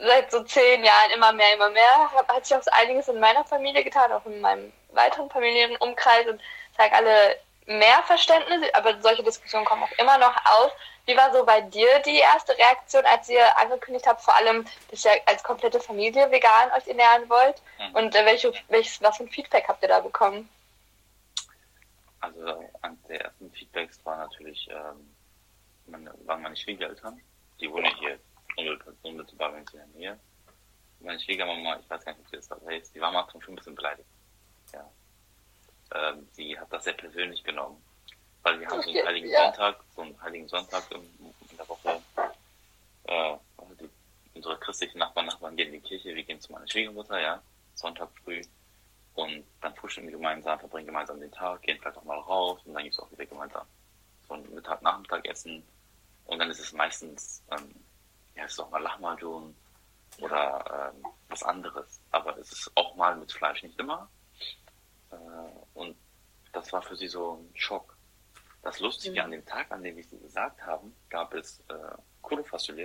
[0.00, 2.10] seit so zehn Jahren immer mehr, immer mehr.
[2.28, 6.26] Hat sich auch so einiges in meiner Familie getan, auch in meinem weiteren familiären Umkreis
[6.26, 6.40] und
[6.76, 7.36] zeigen alle
[7.66, 10.72] mehr Verständnis, aber solche Diskussionen kommen auch immer noch auf.
[11.06, 15.04] Wie war so bei dir die erste Reaktion, als ihr angekündigt habt, vor allem, dass
[15.04, 17.62] ihr als komplette Familie vegan euch ernähren wollt?
[17.78, 17.94] Mhm.
[17.94, 20.48] Und äh, welche, welches, was für ein Feedback habt ihr da bekommen?
[22.20, 25.14] Also, an der ersten Feedbacks war natürlich, ähm,
[25.86, 27.20] meine, waren meine Schwiegereltern.
[27.60, 28.18] Die wohnen hier
[29.02, 30.20] unmittelbar bei in der Nähe.
[31.00, 33.42] Meine Schwiegermama, ich weiß gar nicht, ob sie das da ist, die war mal schon
[33.48, 34.08] ein bisschen beleidigt.
[34.72, 34.90] Ja.
[35.94, 37.82] Ähm, sie hat das sehr persönlich genommen.
[38.42, 39.44] Weil wir haben so einen Heiligen ja.
[39.44, 41.02] Sonntag, so einen Heiligen Sonntag in,
[41.50, 42.00] in der Woche.
[43.04, 43.36] Äh,
[43.80, 43.88] die,
[44.34, 47.42] unsere christlichen Nachbarn, Nachbarn gehen in die Kirche, wir gehen zu meiner Schwiegermutter, ja,
[47.74, 48.42] Sonntag früh.
[49.14, 52.74] Und dann frühstücken wir gemeinsam, verbringen gemeinsam den Tag, gehen vielleicht auch mal raus und
[52.74, 53.66] dann gibt es auch wieder gemeinsam
[54.30, 55.62] so ein Mittag-Nachmittagessen.
[56.26, 57.74] Und dann ist es meistens ähm,
[58.34, 59.54] ja, es ist auch mal Lahmacun
[60.20, 62.00] oder ähm, was anderes.
[62.10, 64.08] Aber es ist auch mal mit Fleisch, nicht immer.
[65.10, 65.16] Äh,
[65.74, 65.96] und
[66.52, 67.96] das war für sie so ein Schock.
[68.62, 69.24] Das Lustige mhm.
[69.24, 71.74] an dem Tag, an dem wir sie gesagt haben, gab es äh,
[72.22, 72.44] Kuru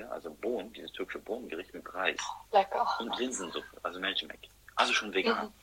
[0.10, 2.20] also Bohnen, dieses türkische Bohnengericht mit Reis.
[2.52, 2.88] Lecker.
[3.00, 4.50] Und Linsensuppe, also Melchimek.
[4.76, 5.48] Also schon vegan.
[5.48, 5.54] Mhm.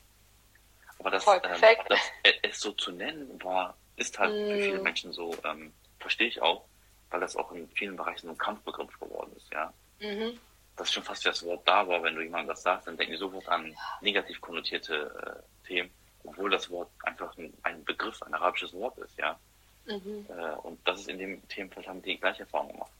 [0.98, 1.40] Aber das, ähm,
[1.88, 2.00] das,
[2.42, 4.50] es so zu nennen war, ist halt mhm.
[4.50, 4.82] für viele mhm.
[4.84, 6.64] Menschen so, ähm, verstehe ich auch,
[7.12, 9.72] weil das auch in vielen Bereichen so ein Kampfbegriff geworden ist, ja.
[10.00, 10.38] Mhm.
[10.76, 12.96] Das ist schon fast wie das Wort da war, wenn du jemandem das sagst, dann
[12.96, 15.90] denken die sofort an negativ konnotierte äh, Themen,
[16.24, 19.38] obwohl das Wort einfach ein, ein, Begriff, ein arabisches Wort ist, ja.
[19.84, 20.26] Mhm.
[20.28, 22.92] Äh, und das ist in dem Themenfeld haben die gleiche Erfahrung gemacht.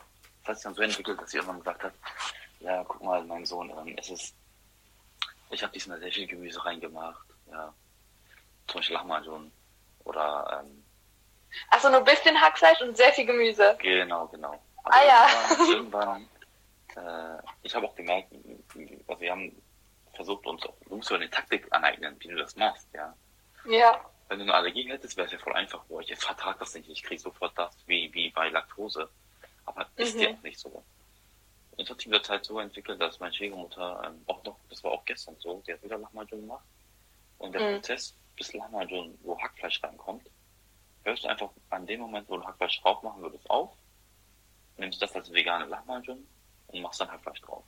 [0.42, 1.94] Das hat sich dann so entwickelt, dass sie irgendwann gesagt hat,
[2.60, 4.36] ja, guck mal, mein Sohn, ähm, es ist,
[5.50, 7.72] ich habe diesmal sehr viel Gemüse reingemacht, ja.
[8.66, 9.50] Zum Beispiel Lahmacun
[10.04, 10.81] oder ähm,
[11.70, 13.76] Achso, nur ein bisschen Hackfleisch und sehr viel Gemüse.
[13.80, 14.60] Genau, genau.
[14.84, 15.26] Also ah ja.
[15.50, 16.28] Irgendwann, irgendwann
[16.96, 18.32] äh, ich habe auch gemerkt,
[19.06, 19.62] also wir haben
[20.14, 23.14] versucht, uns auch, du musst so eine Taktik aneignen, wie du das machst, ja.
[23.66, 24.04] Ja.
[24.28, 26.88] Wenn du eine Allergie hättest, wäre es ja voll einfach, boah, ich vertrag das nicht,
[26.88, 29.08] ich krieg sofort das, wie, wie bei Laktose.
[29.64, 29.90] Aber mhm.
[29.96, 30.68] ist ja nicht so.
[30.68, 34.56] Und es hat sich mit der Zeit so entwickelt, dass meine Schwiegermutter, ähm, auch noch,
[34.68, 36.64] das war auch gestern so, die hat wieder Lahmacun gemacht.
[37.38, 37.74] Und der mhm.
[37.74, 40.26] Prozess, bis Lahmacun, wo Hackfleisch reinkommt,
[41.04, 43.70] hörst du einfach an dem Moment, wo du Hackfleisch drauf machen würdest, auf,
[44.76, 46.26] nimmst das als vegane Lahmacun
[46.68, 47.64] und machst dann Hackfleisch drauf.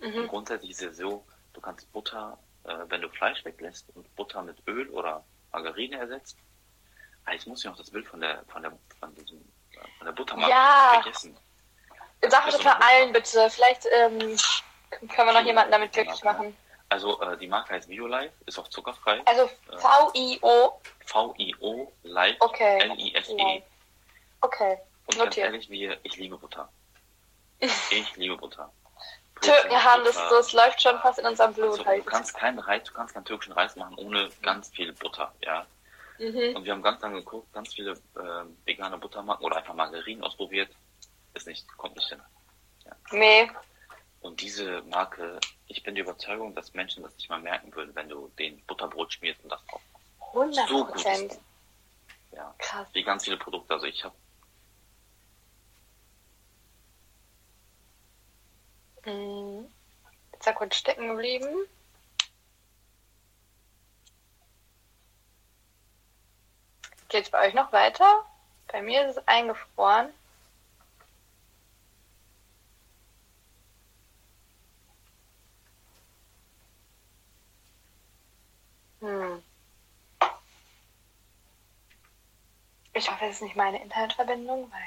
[0.00, 4.42] Und grundsätzlich ist es so, du kannst Butter, äh, wenn du Fleisch weglässt und Butter
[4.42, 6.36] mit Öl oder Margarine ersetzt.
[7.24, 10.06] Ah, jetzt muss ich noch das Bild von der von der von diesem äh, von
[10.06, 11.00] der Buttermarke Ja.
[11.02, 11.36] vergessen.
[12.28, 13.48] Sag das eine allen bitte.
[13.50, 14.18] Vielleicht ähm,
[15.08, 16.56] können wir noch jemanden damit glücklich machen.
[16.92, 19.22] Also äh, die Marke heißt Violife, ist auch zuckerfrei.
[19.24, 20.78] Also V-I-O.
[21.06, 22.80] V-I-O Life Okay.
[22.80, 23.62] L-I-F-E.
[24.42, 24.78] Okay.
[25.06, 25.46] Und ganz Notiert.
[25.46, 26.68] ehrlich, wir, ich liebe Butter.
[27.90, 28.70] Ich liebe Butter.
[29.40, 31.70] Türken haben das, das läuft schon fast in unserem Blut.
[31.70, 32.00] Also, halt.
[32.00, 35.66] du kannst keinen Reis, du kannst keinen türkischen Reis machen ohne ganz viel Butter, ja.
[36.18, 36.56] Mhm.
[36.56, 40.70] Und wir haben ganz lange geguckt, ganz viele ähm, vegane Buttermarken oder einfach Margarinen ausprobiert.
[41.32, 42.20] Ist nicht, kommt nicht hin.
[43.12, 43.50] Nee.
[44.20, 45.40] Und diese Marke,
[45.72, 49.12] ich bin der Überzeugung, dass Menschen das nicht mal merken würden, wenn du den Butterbrot
[49.14, 49.80] schmierst und das drauf.
[50.20, 51.32] 100 So gut ist Prozent.
[51.32, 51.40] es.
[52.32, 52.54] Ja.
[52.58, 52.88] Krass.
[52.92, 53.72] Wie ganz viele Produkte.
[53.74, 54.14] Also ich habe
[59.04, 59.66] Mhm.
[60.32, 61.48] Ist da kurz stecken geblieben?
[67.08, 68.24] Geht's bei euch noch weiter?
[68.68, 70.08] Bei mir ist es eingefroren.
[79.02, 79.42] Hm.
[82.94, 84.80] Ich hoffe, es ist nicht meine Internetverbindung, weil.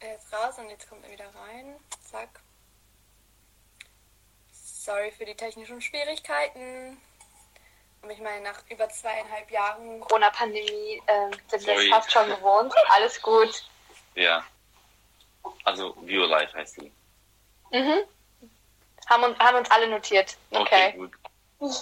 [0.00, 1.74] Er ist raus und jetzt kommt er wieder rein.
[2.04, 2.28] Zack.
[4.52, 7.00] Sorry für die technischen Schwierigkeiten.
[8.02, 12.74] Aber ich meine, nach über zweieinhalb Jahren Corona-Pandemie ähm, sind wir fast schon gewohnt.
[12.90, 13.68] Alles gut.
[14.14, 14.44] Ja.
[15.64, 16.92] Also Violife heißt die.
[17.72, 18.04] Mhm.
[19.06, 20.36] Haben, uns, haben uns alle notiert.
[20.50, 20.92] Okay.
[20.92, 21.12] gut.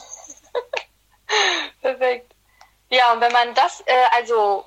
[1.80, 2.34] Perfekt.
[2.90, 4.64] Ja, und wenn man das, äh, also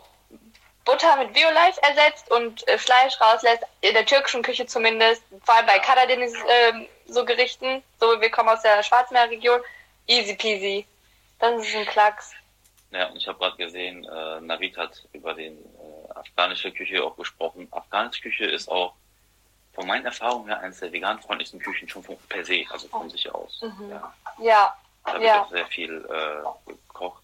[0.88, 5.66] Butter mit Violife ersetzt und äh, Fleisch rauslässt, in der türkischen Küche zumindest, vor allem
[5.66, 9.62] bei Karadeniz ähm, so Gerichten, so wir kommen aus der Schwarzmeerregion,
[10.08, 10.86] easy peasy.
[11.40, 12.32] Dann ist es ein Klacks.
[12.92, 17.18] Ja, und ich habe gerade gesehen, äh, Navid hat über den äh, afghanische Küche auch
[17.18, 17.68] gesprochen.
[17.72, 18.94] Afghanische Küche ist auch
[19.78, 23.32] von meinen Erfahrungen her eines der veganfreundlichsten Küchen schon von, per se, also von sich
[23.32, 23.62] aus.
[23.92, 25.44] Ja, Ja, da wird Ja.
[25.44, 27.22] auch sehr viel äh, gekocht.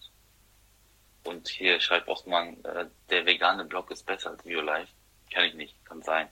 [1.23, 4.87] Und hier schreibt Ostmann, äh, der vegane Blog ist besser als Biolife.
[5.33, 6.29] Kann ich nicht, kann sein.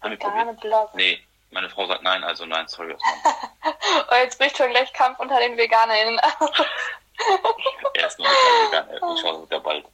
[0.00, 0.60] Haben wir vegane probiert?
[0.60, 0.94] Blog.
[0.94, 3.34] Nee, meine Frau sagt nein, also nein, sorry, Ostmann.
[4.10, 6.50] Oh, jetzt bricht schon gleich Kampf unter den VeganerInnen aus.
[7.94, 9.84] er ist noch nicht vegan, ich schaue wieder bald.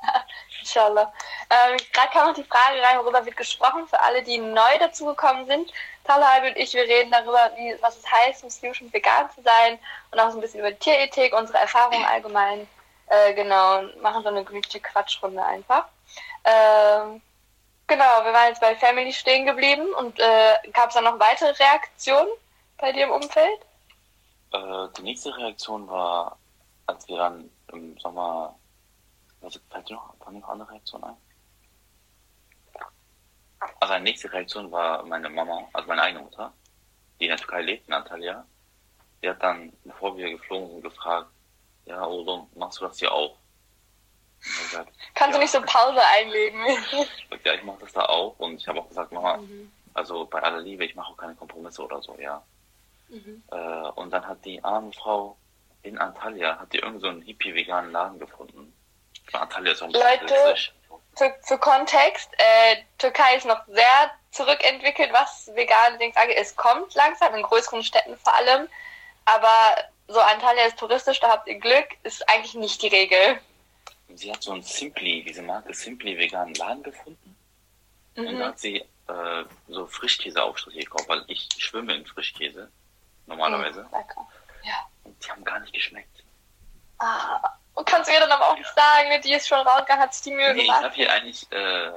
[0.62, 1.12] Inshallah.
[1.50, 5.46] Ähm, Gerade kam noch die Frage rein, worüber wird gesprochen, für alle, die neu dazugekommen
[5.46, 5.72] sind.
[6.04, 9.78] Talhalb und ich, wir reden darüber, wie, was es heißt, muslimisch und vegan zu sein
[10.10, 12.68] und auch so ein bisschen über Tierethik, unsere Erfahrungen allgemein.
[13.06, 15.86] Äh, genau, machen so eine gemütliche Quatschrunde einfach.
[16.44, 17.20] Ähm,
[17.86, 21.50] genau, wir waren jetzt bei Family stehen geblieben und äh, gab es dann noch weitere
[21.50, 22.30] Reaktionen
[22.78, 23.60] bei dir im Umfeld?
[24.52, 26.38] Äh, die nächste Reaktion war,
[26.86, 28.54] als wir dann im Sommer,
[29.42, 31.16] was fällt dir noch, fallen dir noch andere Reaktionen ein?
[33.80, 36.52] Also eine nächste Reaktion war meine Mama, also meine eigene Mutter,
[37.20, 38.44] die in der Türkei lebt, in Antalya.
[39.22, 41.30] Die hat dann, bevor wir geflogen sind, gefragt,
[41.84, 43.36] ja, Odo, machst du das hier auch?
[44.40, 45.38] Gesagt, Kannst Ja.
[45.38, 46.60] du nicht so Pause einlegen?
[47.44, 48.36] ja, ich mache das da auch.
[48.40, 49.38] Und ich habe auch gesagt, Mama,
[49.94, 52.42] also bei aller Liebe, ich mache auch keine Kompromisse oder so, ja.
[53.50, 55.36] Äh, und dann hat die arme Frau
[55.82, 58.72] in Antalya, hat die irgend so einen hippie-veganen Laden gefunden.
[59.32, 60.72] Antalya ist auch nicht Leute, touristisch.
[61.16, 66.38] für, für Kontext, äh, Türkei ist noch sehr zurückentwickelt, was vegane Dings angeht.
[66.38, 68.68] Es kommt langsam, in größeren Städten vor allem.
[69.24, 69.76] Aber
[70.08, 73.38] so Antalya ist touristisch, da habt ihr Glück, ist eigentlich nicht die Regel.
[74.08, 77.36] Und sie hat so einen Simply, diese Marke Simply veganen Laden gefunden.
[78.16, 82.70] Und da hat sie äh, so Frischkäseaufstriche gekauft, weil ich schwimme in Frischkäse,
[83.26, 83.82] normalerweise.
[83.92, 84.28] Lecker.
[84.64, 84.86] Ja.
[85.04, 86.24] Und die haben gar nicht geschmeckt.
[86.98, 87.40] Ah,
[87.82, 90.14] und kannst du ihr dann aber auch nicht sagen, ne, die ist schon rausgegangen, hat
[90.14, 90.84] sich die Mühe Nee, ich gemacht.
[90.84, 91.90] habe hier eigentlich, äh,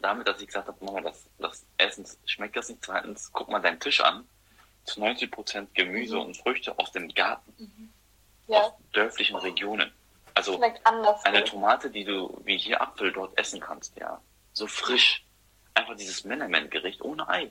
[0.00, 3.60] damit, dass ich gesagt habe, Mama, das, das erstens schmeckt das nicht, zweitens, guck mal
[3.60, 4.28] deinen Tisch an.
[4.84, 7.92] Zu 90% Gemüse und Früchte aus dem Garten,
[8.46, 9.92] Ja, aus dörflichen Regionen.
[10.34, 11.24] Also schmeckt anders.
[11.24, 14.20] eine Tomate, die du wie hier Apfel dort essen kannst, ja.
[14.52, 15.24] So frisch.
[15.74, 17.50] Einfach dieses Menemen-Gericht ohne Ei.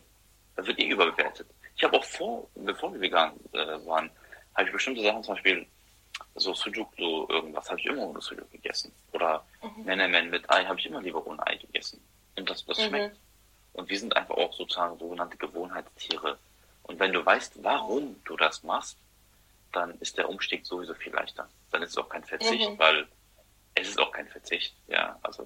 [0.55, 1.47] Da wird eh überbewertet.
[1.75, 4.09] Ich habe auch vor, bevor wir vegan äh, waren,
[4.55, 5.67] habe ich bestimmte Sachen, zum Beispiel
[6.35, 8.91] so Sujuk, so irgendwas, habe ich immer ohne Sujuk gegessen.
[9.11, 9.45] Oder
[9.83, 12.01] Menemen mit Ei habe ich immer lieber ohne Ei gegessen.
[12.37, 12.83] Und das, das Mhm.
[12.83, 13.17] schmeckt.
[13.73, 16.37] Und wir sind einfach auch sozusagen sogenannte Gewohnheitstiere.
[16.83, 18.97] Und wenn du weißt, warum du das machst,
[19.71, 21.47] dann ist der Umstieg sowieso viel leichter.
[21.71, 22.79] Dann ist es auch kein Verzicht, Mhm.
[22.79, 23.07] weil
[23.75, 24.75] es ist auch kein Verzicht.
[24.87, 25.45] Ja, also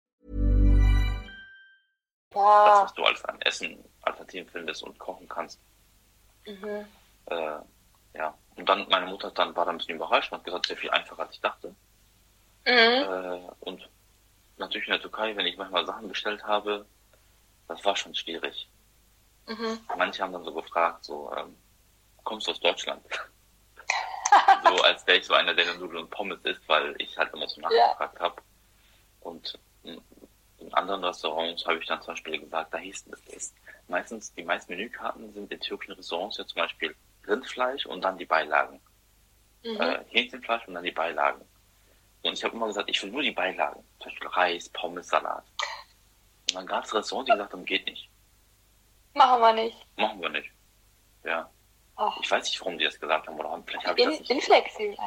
[2.31, 2.83] Das, Ja.
[2.83, 5.59] was du als an Essen Alternativen findest und kochen kannst.
[6.45, 6.85] Mhm.
[7.27, 7.59] Äh,
[8.13, 8.37] ja.
[8.55, 10.89] Und dann, meine Mutter dann war dann ein bisschen überrascht und hat gesagt, sehr viel
[10.89, 11.75] einfacher als ich dachte.
[12.65, 12.71] Mhm.
[12.73, 13.89] Äh, und
[14.57, 16.85] natürlich in der Türkei, wenn ich manchmal Sachen bestellt habe,
[17.67, 18.69] das war schon schwierig.
[19.47, 19.79] Mhm.
[19.97, 21.55] Manche haben dann so gefragt, so, ähm,
[22.23, 23.03] kommst du aus Deutschland?
[24.63, 27.33] so als wäre ich so einer, der nur Nudeln und Pommes isst, weil ich halt
[27.33, 28.41] immer so nachgefragt habe.
[29.21, 29.57] Und
[30.71, 33.55] in, anderen Restaurants habe ich dann zum Beispiel gesagt, da hieß es, ist
[33.87, 36.95] meistens, die meisten Menükarten sind in türkischen Restaurants ja zum Beispiel
[37.27, 38.79] Rindfleisch und dann die Beilagen.
[39.63, 39.79] Mhm.
[39.79, 41.41] Äh, Hähnchenfleisch und dann die Beilagen.
[42.23, 43.83] Und ich habe immer gesagt, ich will nur die Beilagen.
[43.99, 45.43] Zum Beispiel Reis, Pommes, Salat.
[46.49, 48.09] Und dann gab es Restaurants, die gesagt haben, geht nicht.
[49.13, 49.77] Machen wir nicht.
[49.97, 50.49] Machen wir nicht.
[51.23, 51.49] Ja.
[51.95, 54.31] Ach, Ich weiß nicht, warum die das gesagt haben, oder vielleicht habe ich das nicht.
[54.31, 54.97] inflexibel.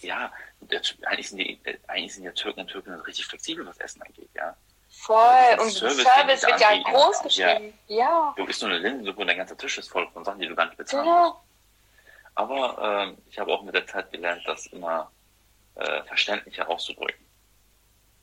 [0.00, 3.78] Ja, der, eigentlich, sind die, äh, eigentlich sind ja Türken und Türken richtig flexibel, was
[3.78, 4.56] Essen angeht, ja.
[4.92, 5.58] Voll.
[5.58, 7.76] Und Service, Service, wird ja groß geschrieben.
[7.88, 8.34] Ja.
[8.36, 10.54] Du isst so eine Linsensuppe und der ganze Tisch ist voll von Sachen, die du
[10.54, 11.28] gar nicht bezahlen Genau.
[11.30, 11.40] musst.
[12.34, 15.10] Aber ähm, ich habe auch mit der Zeit gelernt, das immer
[15.74, 17.24] äh, verständlicher auszudrücken.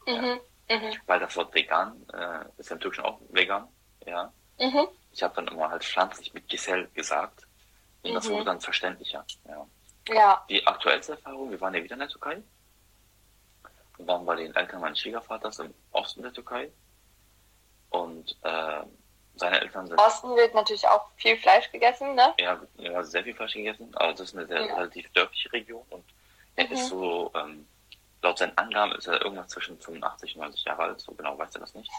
[0.07, 0.39] Mhm.
[0.69, 0.95] Mhm.
[1.05, 3.67] Weil das Wort vegan äh, ist ja im Türkischen auch vegan,
[4.05, 4.31] ja.
[4.59, 4.87] Mhm.
[5.11, 7.45] Ich habe dann immer halt pflanzlich mit Gesell gesagt.
[8.03, 8.33] Und das Mhm.
[8.33, 9.65] wurde dann verständlicher, ja.
[10.07, 10.45] Ja.
[10.49, 12.41] Die aktuellste Erfahrung, wir waren ja wieder in der Türkei.
[13.99, 16.71] Waren bei den Eltern meines Schwiegervaters im Osten der Türkei.
[17.89, 18.81] Und äh,
[19.35, 22.33] seine Eltern sind Osten wird natürlich auch viel Fleisch gegessen, ne?
[22.39, 23.91] ja, ja, sehr viel Fleisch gegessen.
[23.95, 24.75] Aber das ist eine sehr Ja.
[24.75, 25.85] relativ dörfliche Region.
[25.89, 26.05] Und
[26.55, 26.71] er Mhm.
[26.73, 27.67] ist so, ähm,
[28.21, 30.99] laut seinen Angaben ist er irgendwas zwischen 85 und 90 Jahre alt.
[31.01, 31.91] So genau weiß er das nicht.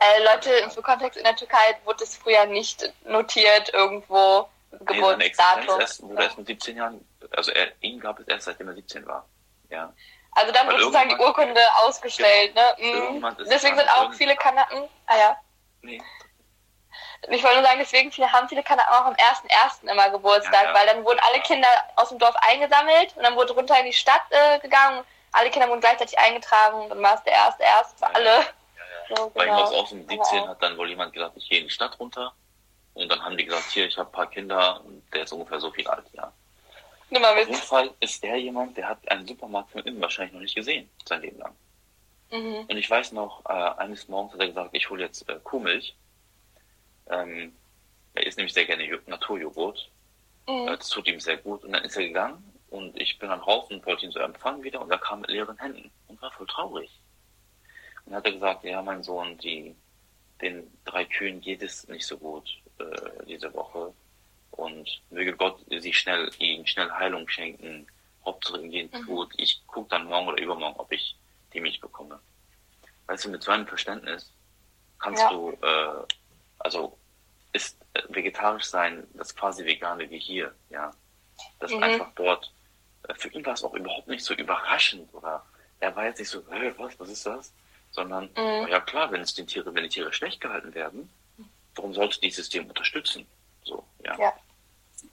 [0.00, 5.80] Äh, Leute, für Kontext in der Türkei wurde es früher nicht notiert irgendwo Nee, Geburtsdatum.
[5.80, 9.06] erst, wurde erst mit 17 Jahren, also er, ihn gab es erst seitdem er 17
[9.06, 9.26] war.
[9.70, 9.92] Ja.
[10.38, 12.62] Also dann wurde sozusagen die Urkunde ausgestellt, ne?
[12.78, 12.84] Mhm.
[12.84, 15.36] Irgendwann ist Deswegen sind auch viele Kanaken, ah ja.
[15.82, 16.00] Nee.
[17.30, 19.90] Ich wollte nur sagen, deswegen viele, haben viele Kanaken auch am 1.1.
[19.90, 20.74] immer Geburtstag, Ja, ja.
[20.74, 23.92] weil dann wurden alle Kinder aus dem Dorf eingesammelt und dann wurde runter in die
[23.92, 25.02] Stadt äh, gegangen.
[25.32, 27.56] Alle Kinder wurden gleichzeitig eingetragen und dann war es der 1.1.
[27.96, 28.46] für Ja, alle.
[29.16, 29.62] So, Bei genau.
[29.62, 31.70] aus aus dem Aber 17 auch- hat dann wohl jemand gesagt, ich gehe in die
[31.72, 32.32] Stadt runter.
[32.94, 35.60] Und dann haben die gesagt, hier, ich habe ein paar Kinder und der ist ungefähr
[35.60, 36.32] so viel alt, ja.
[37.10, 37.60] Nimm mal Auf jeden mit.
[37.60, 41.22] Fall ist er jemand, der hat einen Supermarkt von innen wahrscheinlich noch nicht gesehen, sein
[41.22, 41.54] Leben lang.
[42.30, 42.66] Mhm.
[42.68, 45.96] Und ich weiß noch, äh, eines Morgens hat er gesagt, ich hole jetzt äh, Kuhmilch.
[47.08, 47.54] Ähm,
[48.14, 49.90] er isst nämlich sehr gerne Jo- Naturjoghurt.
[50.46, 50.66] Äh, Mhm.
[50.66, 51.64] das tut ihm sehr gut.
[51.64, 54.62] Und dann ist er gegangen und ich bin dann raus und wollte ihn so empfangen
[54.62, 56.90] wieder und er kam mit leeren Händen und war voll traurig.
[58.04, 59.74] Und dann hat er gesagt, ja, mein Sohn, die,
[60.42, 63.92] den drei Kühen geht es nicht so gut äh, diese Woche.
[64.58, 67.86] Und möge Gott sie schnell, ihnen schnell Heilung schenken.
[68.24, 69.32] Hauptsache ihnen geht's gut.
[69.36, 71.16] Ich gucke dann morgen oder übermorgen, ob ich
[71.52, 72.18] die Milch bekomme.
[73.06, 74.32] Weißt du, mit so einem Verständnis
[74.98, 75.28] kannst Ja.
[75.30, 76.04] du, äh,
[76.58, 76.98] also
[77.52, 80.90] ist äh, vegetarisch sein das quasi vegane wie hier, ja.
[81.60, 81.84] Das Mhm.
[81.84, 82.52] einfach dort,
[83.08, 85.46] äh, für ihn war es auch überhaupt nicht so überraschend oder
[85.78, 87.54] er war jetzt nicht so, hey, was, was ist das?
[87.92, 88.64] Sondern, Mhm.
[88.64, 91.08] oh ja klar, wenn es den Tiere, wenn die Tiere schlecht gehalten werden,
[91.76, 93.24] warum sollte dieses System unterstützen?
[93.62, 94.18] So, ja.
[94.18, 94.34] Ja,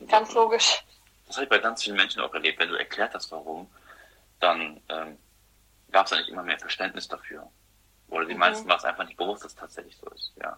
[0.07, 0.83] ganz logisch.
[1.27, 2.59] Das habe ich bei ganz vielen Menschen auch erlebt.
[2.59, 3.69] Wenn du erklärt hast, warum,
[4.39, 5.17] dann ähm,
[5.91, 7.49] gab es eigentlich immer mehr Verständnis dafür.
[8.09, 8.39] Oder die Mhm.
[8.41, 10.33] meisten war es einfach nicht bewusst, dass es tatsächlich so ist.
[10.41, 10.57] Ja.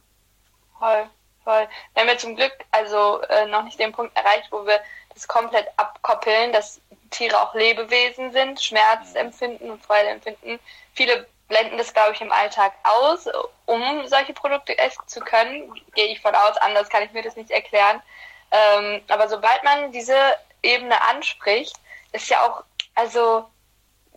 [0.77, 1.09] Voll,
[1.43, 1.67] voll.
[1.93, 4.79] Wir haben ja zum Glück also äh, noch nicht den Punkt erreicht, wo wir
[5.13, 10.59] das komplett abkoppeln, dass Tiere auch Lebewesen sind, Schmerz empfinden und Freude empfinden.
[10.93, 13.27] Viele blenden das, glaube ich, im Alltag aus,
[13.65, 15.73] um solche Produkte essen zu können.
[15.95, 18.01] Gehe ich von aus, anders kann ich mir das nicht erklären.
[18.51, 20.15] Ähm, aber sobald man diese
[20.63, 21.75] Ebene anspricht,
[22.13, 22.63] ist ja auch,
[22.95, 23.45] also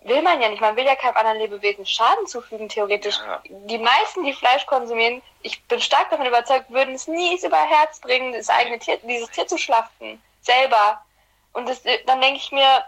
[0.03, 3.18] will man ja nicht, man will ja keinem anderen Lebewesen Schaden zufügen, theoretisch.
[3.18, 3.43] Ja.
[3.45, 8.01] Die meisten, die Fleisch konsumieren, ich bin stark davon überzeugt, würden es nie über Herz
[8.01, 10.22] bringen, das eigene Tier, dieses Tier zu schlachten.
[10.43, 11.05] Selber.
[11.53, 12.85] Und das, dann denke ich mir,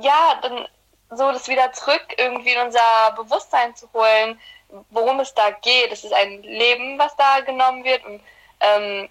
[0.00, 0.66] ja, dann
[1.10, 4.40] so das wieder zurück irgendwie in unser Bewusstsein zu holen,
[4.90, 5.92] worum es da geht.
[5.92, 8.04] Es ist ein Leben, was da genommen wird.
[8.04, 8.20] Und
[8.60, 9.08] ähm,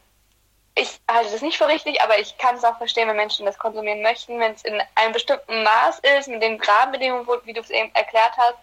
[0.75, 3.57] ich halte das nicht für richtig, aber ich kann es auch verstehen, wenn Menschen das
[3.57, 7.69] konsumieren möchten, wenn es in einem bestimmten Maß ist, mit den Rahmenbedingungen, wie du es
[7.69, 8.57] eben erklärt hast.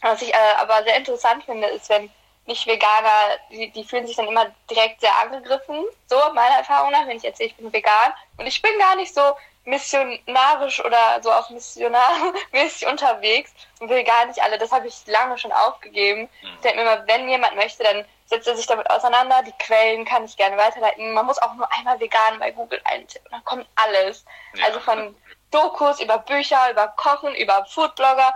[0.00, 2.10] Was ich äh, aber sehr interessant finde, ist, wenn
[2.46, 5.84] nicht-Veganer, die, die fühlen sich dann immer direkt sehr angegriffen.
[6.06, 8.12] So, meiner Erfahrung nach, wenn ich erzähle, ich bin vegan.
[8.38, 14.26] Und ich bin gar nicht so missionarisch oder so auf missionarmäßig unterwegs und will gar
[14.26, 14.58] nicht alle.
[14.58, 16.22] Das habe ich lange schon aufgegeben.
[16.42, 16.48] Mhm.
[16.54, 19.42] Ich denke mir immer, wenn jemand möchte, dann setzt er sich damit auseinander.
[19.42, 21.12] Die Quellen kann ich gerne weiterleiten.
[21.12, 23.30] Man muss auch nur einmal vegan bei Google eintippen.
[23.30, 24.24] Dann kommt alles.
[24.54, 24.66] Ja.
[24.66, 25.14] Also von
[25.50, 28.34] Dokus über Bücher, über Kochen, über Foodblogger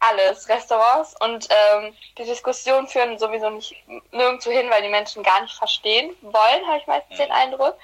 [0.00, 3.74] alles, Restaurants und ähm, die Diskussionen führen sowieso nicht
[4.12, 7.78] nirgendwo hin, weil die Menschen gar nicht verstehen wollen, habe ich meistens den Eindruck.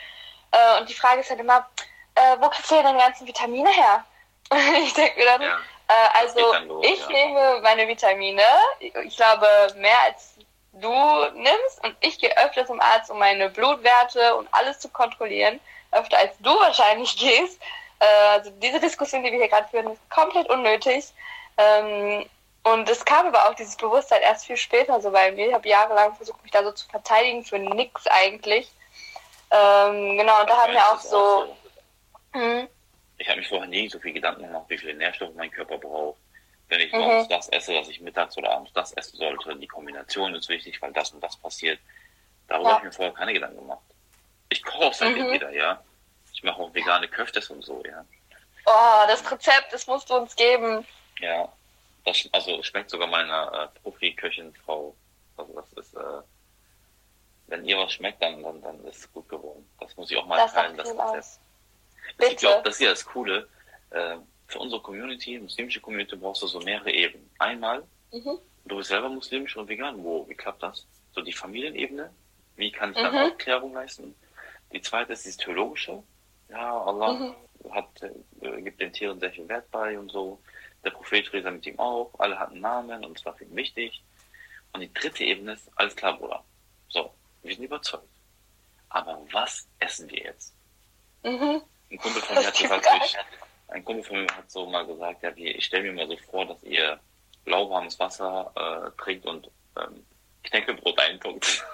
[0.51, 1.67] Äh, und die Frage ist halt immer,
[2.15, 4.05] äh, wo kriegst du denn deine ganzen Vitamine her?
[4.85, 7.09] ich denke mir dann, ja, äh, also los, ich ja.
[7.09, 8.45] nehme meine Vitamine,
[8.81, 9.47] ich glaube
[9.77, 10.35] mehr als
[10.73, 15.61] du nimmst und ich gehe öfter zum Arzt, um meine Blutwerte und alles zu kontrollieren,
[15.93, 17.61] öfter als du wahrscheinlich gehst.
[17.99, 21.13] Äh, also diese Diskussion, die wir hier gerade führen, ist komplett unnötig.
[21.59, 22.27] Ähm,
[22.65, 25.49] und es kam aber auch dieses Bewusstsein erst viel später so bei mir.
[25.49, 28.71] Ich habe jahrelang versucht, mich da so zu verteidigen für nix eigentlich.
[29.51, 31.17] Ähm, genau, und da haben wir auch so.
[31.17, 31.47] Auch
[32.33, 32.39] so.
[32.39, 32.69] Mhm.
[33.19, 36.19] Ich habe mich vorher nie so viel Gedanken gemacht, wie viele Nährstoffe mein Körper braucht.
[36.73, 37.29] Wenn ich morgens mhm.
[37.29, 40.91] das esse, was ich mittags oder abends das essen sollte, die Kombination ist wichtig, weil
[40.95, 41.79] das und das passiert.
[42.49, 42.75] Darüber ja.
[42.77, 43.85] habe ich mir vorher keine Gedanken gemacht.
[44.49, 45.33] Ich koche auch seitdem mhm.
[45.33, 45.85] wieder, ja.
[46.33, 48.03] Ich mache auch vegane Köftes und so, ja.
[48.65, 50.87] Oh, das Rezept, das musst du uns geben.
[51.19, 51.53] Ja,
[52.07, 54.97] das, also schmeckt sogar meiner äh, Profi-Köchin Frau.
[55.37, 56.23] Also das ist, äh,
[57.49, 59.69] wenn ihr was schmeckt, dann, dann, dann ist es gut geworden.
[59.79, 61.39] Das muss ich auch mal das teilen, das Rezept.
[62.31, 63.47] Ich glaube, das hier ist das Coole.
[63.91, 64.17] Äh,
[64.53, 67.29] für unsere Community, muslimische Community, brauchst du so mehrere Ebenen.
[67.39, 67.83] Einmal,
[68.13, 68.39] mhm.
[68.67, 70.03] du bist selber muslimisch und vegan.
[70.05, 70.87] Wo, wie klappt das?
[71.15, 72.13] So die Familienebene.
[72.57, 73.03] Wie kann ich mhm.
[73.03, 74.15] da Aufklärung leisten?
[74.73, 76.03] Die zweite ist das Theologische.
[76.51, 77.35] Ja, Allah mhm.
[77.71, 80.39] hat, äh, gibt den Tieren sehr viel Wert bei und so.
[80.85, 82.13] Der Prophet Resa mit ihm auch.
[82.19, 84.03] Alle hatten Namen und es war für ihn wichtig.
[84.73, 86.45] Und die dritte Ebene ist, alles klar, Bruder.
[86.89, 88.09] So, wir sind überzeugt.
[88.91, 90.55] Aber was essen wir jetzt?
[91.23, 91.63] Mhm.
[91.91, 93.17] Ein Kumpel von mir hat gesagt, ich,
[93.73, 96.17] ein Kumpel von mir hat so mal gesagt, ja, wie, ich stelle mir mal so
[96.31, 96.99] vor, dass ihr
[97.47, 100.05] lauwarmes Wasser äh, trinkt und ähm,
[100.45, 101.65] Knäckebrot eintunkt.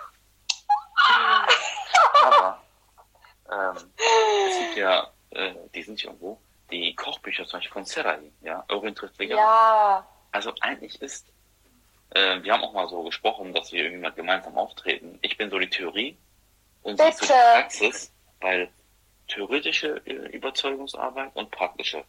[2.25, 2.63] Aber
[3.51, 3.91] ähm,
[4.49, 6.41] es gibt ja, äh, die sind hier irgendwo,
[6.71, 9.39] die Kochbücher zum Beispiel von Serai, ja, Orientritt Vegan.
[9.39, 10.07] Ja.
[10.33, 11.27] Also eigentlich ist,
[12.11, 15.19] äh, wir haben auch mal so gesprochen, dass wir irgendwie mal gemeinsam auftreten.
[15.23, 16.17] Ich bin so die Theorie
[16.83, 18.71] und sie ist so die Praxis, weil
[19.29, 22.05] theoretische äh, Überzeugungsarbeit und praktische.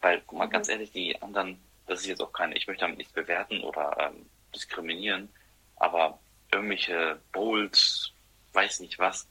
[0.00, 0.50] Weil, guck mal, mhm.
[0.50, 3.96] ganz ehrlich, die anderen, das ist jetzt auch keine, ich möchte damit nichts bewerten oder
[3.98, 5.28] ähm, diskriminieren,
[5.76, 6.18] aber
[6.52, 8.12] irgendwelche Bowls,
[8.52, 9.26] weiß nicht was,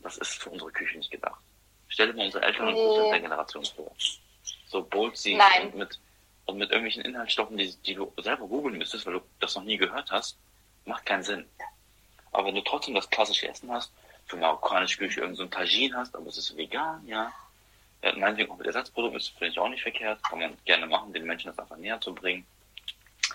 [0.00, 1.40] das ist für unsere Küche nicht gedacht.
[1.88, 3.10] Stell dir mal unsere Eltern und nee.
[3.10, 3.94] der Generation vor
[4.66, 6.00] so Boltseed und mit,
[6.46, 9.76] und mit irgendwelchen Inhaltsstoffen, die, die du selber googeln müsstest, weil du das noch nie
[9.76, 10.36] gehört hast,
[10.84, 11.46] macht keinen Sinn.
[12.32, 13.92] Aber wenn du trotzdem das klassische Essen hast,
[14.26, 17.32] für marokkanische Küche irgendein so Tagine hast, aber es ist vegan, ja.
[18.02, 21.12] ja meinetwegen auch mit Ersatzprodukten ist finde ich auch nicht verkehrt, kann man gerne machen,
[21.12, 22.46] den Menschen das einfach näher zu bringen.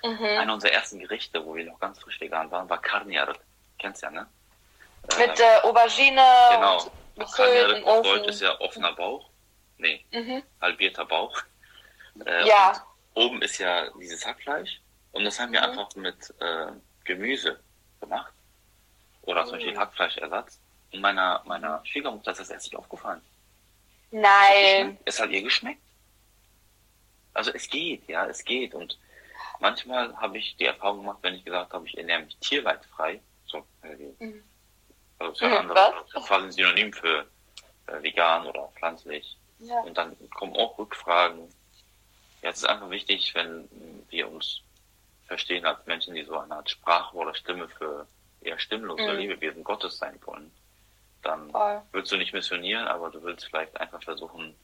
[0.04, 0.24] Mhm.
[0.24, 3.36] Einer unserer ersten Gerichte, wo wir noch ganz frisch vegan waren, war Carniar.
[3.78, 4.28] Kennst ja, ne?
[5.18, 6.22] Mit äh, Aubergine
[6.52, 6.92] genau.
[7.16, 9.30] und Carniar auf Deutsch ist ja offener Bauch.
[9.78, 10.44] Nee, mhm.
[10.62, 11.42] halbierter Bauch.
[12.26, 12.74] Äh, ja.
[13.14, 14.82] oben ist ja dieses Hackfleisch.
[15.12, 15.70] Und das haben wir mhm.
[15.70, 16.72] einfach mit äh,
[17.06, 17.60] Gemüse
[18.00, 18.34] gemacht.
[19.24, 19.80] Oder zum Beispiel mhm.
[19.80, 20.60] Hackfleischersatz.
[20.92, 23.22] Und meiner, meiner Schwiegermutter ist das erst nicht aufgefallen.
[24.12, 24.98] Nein.
[25.06, 25.82] Es hat ihr geschmeckt.
[27.34, 28.74] Also es geht, ja, es geht.
[28.74, 28.98] Und
[29.60, 33.22] manchmal habe ich die Erfahrung gemacht, wenn ich gesagt habe, ich ernähre mich tierleidfrei.
[33.46, 34.44] So, äh, mhm.
[35.20, 37.28] Also ist ja ein anderes, quasi Synonym für
[37.88, 39.38] äh, vegan oder pflanzlich.
[39.60, 39.82] Ja.
[39.82, 41.54] Und dann kommen auch Rückfragen.
[42.42, 43.70] Ja, es ist einfach wichtig, wenn
[44.10, 44.62] wir uns
[45.28, 48.08] verstehen als Menschen, die so eine Art Sprache oder Stimme für
[48.42, 49.20] eher stimmlose mhm.
[49.20, 50.52] Lebewesen Gottes sein wollen.
[51.22, 51.82] Dann Voll.
[51.92, 54.56] willst du nicht missionieren, aber du willst vielleicht einfach versuchen,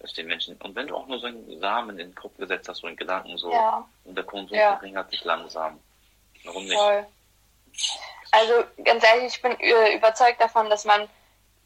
[0.00, 2.68] es den Menschen, und wenn du auch nur so einen Samen in den Kopf gesetzt
[2.68, 3.88] hast, so einen Gedanken so, ja.
[4.04, 4.76] und der Konsum ja.
[4.76, 5.78] verringert sich langsam.
[6.44, 6.76] Warum nicht?
[6.76, 7.06] Voll.
[8.32, 9.52] Also ganz ehrlich, ich bin
[9.96, 11.08] überzeugt davon, dass man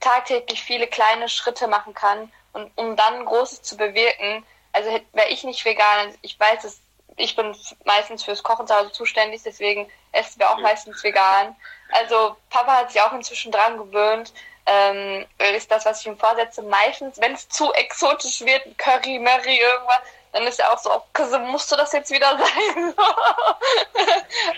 [0.01, 4.45] tagtäglich viele kleine Schritte machen kann und um dann Großes zu bewirken.
[4.73, 6.81] Also wäre ich nicht vegan, ich weiß es,
[7.17, 11.57] ich bin meistens fürs Kochen zu Hause zuständig, deswegen essen wir auch meistens vegan.
[11.93, 14.33] Also Papa hat sich auch inzwischen dran gewöhnt.
[14.67, 19.61] Ähm, ist das, was ich ihm vorsetze, meistens, wenn es zu exotisch wird, Curry, Murray,
[19.61, 20.01] irgendwas,
[20.33, 22.95] dann ist er auch so, okay, musste das jetzt wieder sein?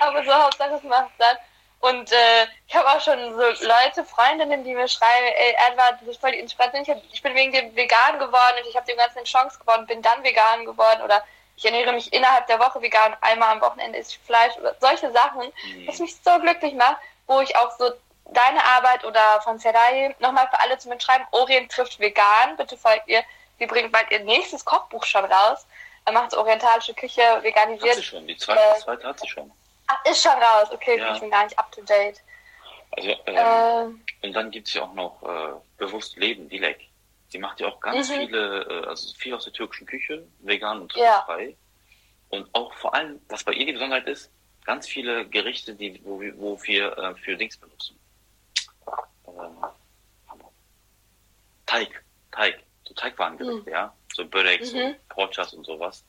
[0.01, 1.37] Aber so Hauptsache es macht dann.
[1.81, 6.07] Und äh, ich habe auch schon so Leute, Freundinnen, die mir schreiben, ey Edward, du
[6.07, 6.83] bist voll die Inspiration.
[6.83, 9.61] Ich, hab, ich bin wegen dem vegan geworden und ich habe dem Ganzen eine Chance
[9.61, 11.03] geworden, bin dann vegan geworden.
[11.03, 11.23] Oder
[11.59, 15.11] ich ernähre mich innerhalb der Woche vegan, einmal am Wochenende esse ich Fleisch oder solche
[15.11, 15.89] Sachen, Mhm.
[15.89, 16.97] was mich so glücklich macht,
[17.27, 17.91] wo ich auch so
[18.27, 23.09] deine Arbeit oder von Serai nochmal für alle zum Mitschreiben, Orient trifft vegan, bitte folgt
[23.09, 23.23] ihr,
[23.59, 25.67] sie bringt bald ihr nächstes Kochbuch schon raus,
[26.05, 29.51] er macht orientalische Küche Hat sie veganisiert, schon, die zweite, Äh, zweite hat sie schon.
[29.89, 31.13] Ach, ist schon raus, okay, Ja.
[31.15, 32.21] ich bin gar nicht up to date.
[32.97, 36.88] Also, ähm, Ähm, Und dann gibt es ja auch noch äh, bewusst Leben, Dilek.
[37.31, 38.15] Sie macht ja auch ganz Mhm.
[38.15, 41.23] viele, äh, also viel aus der türkischen Küche, vegan und Ja.
[41.27, 41.57] frei.
[42.31, 44.31] Und auch vor allem, was bei ihr die Besonderheit ist,
[44.65, 47.99] ganz viele Gerichte, die, wo, wir- wo wir äh, für Dings benutzen.
[49.27, 49.57] Ähm,
[51.67, 52.03] Teig,
[52.33, 53.95] Teig, so Teigwarengerichte, ja.
[54.15, 54.79] So Börex Mhm.
[54.81, 56.05] und Porchas und sowas.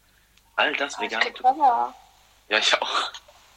[0.56, 1.22] All das oh, vegan.
[2.50, 3.12] Ja, ich auch.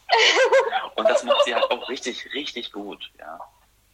[0.97, 3.41] und das macht sie halt auch richtig, richtig gut, ja.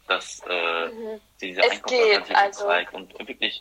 [0.09, 1.21] Dass äh, Mhm.
[1.37, 2.65] sie diese Es Einkaufsalternativen also.
[2.67, 3.61] zeigt und wirklich,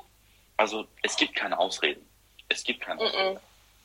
[0.56, 2.08] also es gibt keine Ausreden.
[2.50, 3.08] Es gibt keine Mhm.
[3.08, 3.39] Ausreden.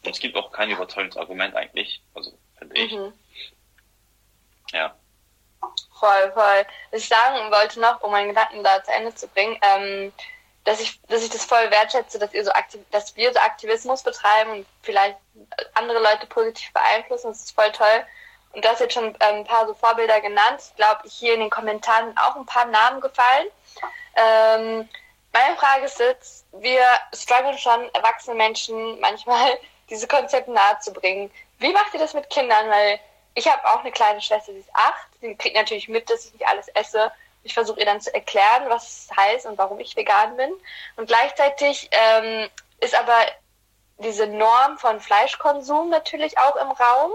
[0.04, 2.92] Und es gibt auch kein Überzeugungsargument eigentlich, also finde ich.
[2.92, 3.12] Mhm.
[4.72, 4.96] Ja.
[5.98, 6.66] Voll, voll.
[6.90, 10.12] Was ich sagen wollte noch, um meinen Gedanken da zu Ende zu bringen, ähm,
[10.64, 14.02] dass ich, dass ich das voll wertschätze, dass ihr so aktiv, dass wir so Aktivismus
[14.02, 15.16] betreiben und vielleicht
[15.74, 17.28] andere Leute positiv beeinflussen.
[17.28, 18.04] Das ist voll toll.
[18.52, 20.60] Und du hast jetzt schon ähm, ein paar so Vorbilder genannt.
[20.68, 23.48] Ich glaube, hier in den Kommentaren auch ein paar Namen gefallen.
[24.14, 24.88] Ähm,
[25.32, 26.82] meine Frage ist jetzt, wir
[27.14, 29.58] strugglen schon, erwachsene Menschen manchmal
[29.90, 31.30] diese Konzepte nahezubringen.
[31.58, 32.68] Wie macht ihr das mit Kindern?
[32.68, 33.00] Weil
[33.34, 35.08] ich habe auch eine kleine Schwester, die ist acht.
[35.22, 37.10] Die kriegt natürlich mit, dass ich nicht alles esse.
[37.44, 40.52] Ich versuche ihr dann zu erklären, was es heißt und warum ich vegan bin.
[40.96, 42.48] Und gleichzeitig ähm,
[42.80, 43.16] ist aber
[43.98, 47.12] diese Norm von Fleischkonsum natürlich auch im Raum.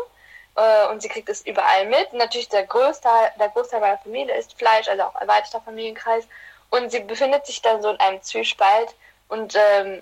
[0.58, 2.12] Äh, und sie kriegt es überall mit.
[2.14, 3.08] Natürlich der größte,
[3.40, 6.28] der Großteil meiner Familie isst Fleisch, also auch erweiterter Familienkreis.
[6.72, 8.96] Und sie befindet sich dann so in einem Zwiespalt.
[9.30, 10.02] Und ähm,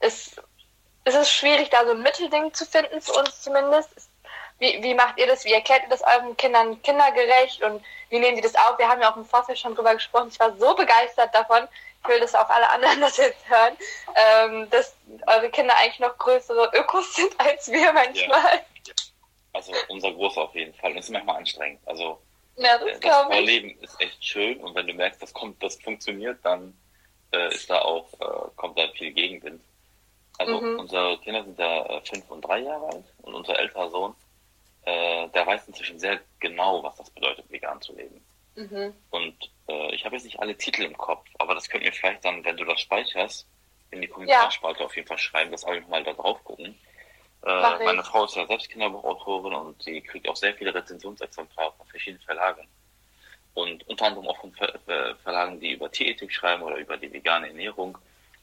[0.00, 0.36] es,
[1.04, 3.90] es ist schwierig, da so ein Mittelding zu finden, für uns zumindest.
[3.96, 4.08] Es,
[4.58, 5.44] wie, wie macht ihr das?
[5.44, 7.62] Wie erklärt ihr das euren Kindern kindergerecht?
[7.62, 8.78] Und wie nehmen die das auf?
[8.78, 10.28] Wir haben ja auch im Vorfeld schon drüber gesprochen.
[10.30, 11.68] Ich war so begeistert davon.
[12.02, 13.76] Ich will, dass auch alle anderen das jetzt hören,
[14.14, 14.94] ähm, dass
[15.26, 18.64] eure Kinder eigentlich noch größere Ökos sind als wir manchmal.
[19.52, 20.92] Also unser Großer auf jeden Fall.
[20.92, 21.80] Und es ist manchmal anstrengend.
[21.86, 22.20] Also
[22.56, 23.36] Ja, äh, das das glaube ich.
[23.36, 26.74] Vorleben ist echt schön und wenn du merkst, das kommt, das funktioniert, dann
[27.32, 29.62] äh, ist da auch, äh, kommt da viel Gegenwind.
[30.38, 30.78] Also Mhm.
[30.80, 34.14] unsere Kinder sind ja äh, fünf und drei Jahre alt und unser älterer Sohn,
[34.84, 38.24] äh, der weiß inzwischen sehr genau, was das bedeutet, vegan zu leben.
[38.56, 38.94] Mhm.
[39.10, 42.24] Und äh, ich habe jetzt nicht alle Titel im Kopf, aber das könnt ihr vielleicht
[42.24, 43.46] dann, wenn du das speicherst,
[43.90, 46.78] in die Kommentarspalte auf jeden Fall schreiben, dass alle nochmal da drauf gucken.
[47.42, 51.86] Äh, meine Frau ist ja selbst Kinderbuchautorin und sie kriegt auch sehr viele Rezensionsexemplare von
[51.86, 52.66] verschiedenen Verlagen.
[53.54, 57.12] Und unter anderem auch von Ver Ver Verlagen, die über Tierethik schreiben oder über die
[57.12, 57.96] vegane Ernährung.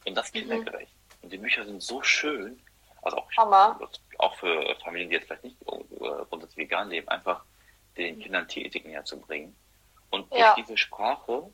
[0.05, 0.39] Und das Mhm.
[0.39, 0.91] kindergerecht.
[1.21, 2.59] Und die Bücher sind so schön,
[3.01, 3.79] also auch, Hammer.
[4.17, 7.43] auch für Familien, die jetzt vielleicht nicht äh, grundsätzlich vegan leben, einfach
[7.97, 9.55] den Kindern Tierethik näher zu bringen.
[10.09, 10.55] Und durch Ja.
[10.55, 11.51] diese Sprache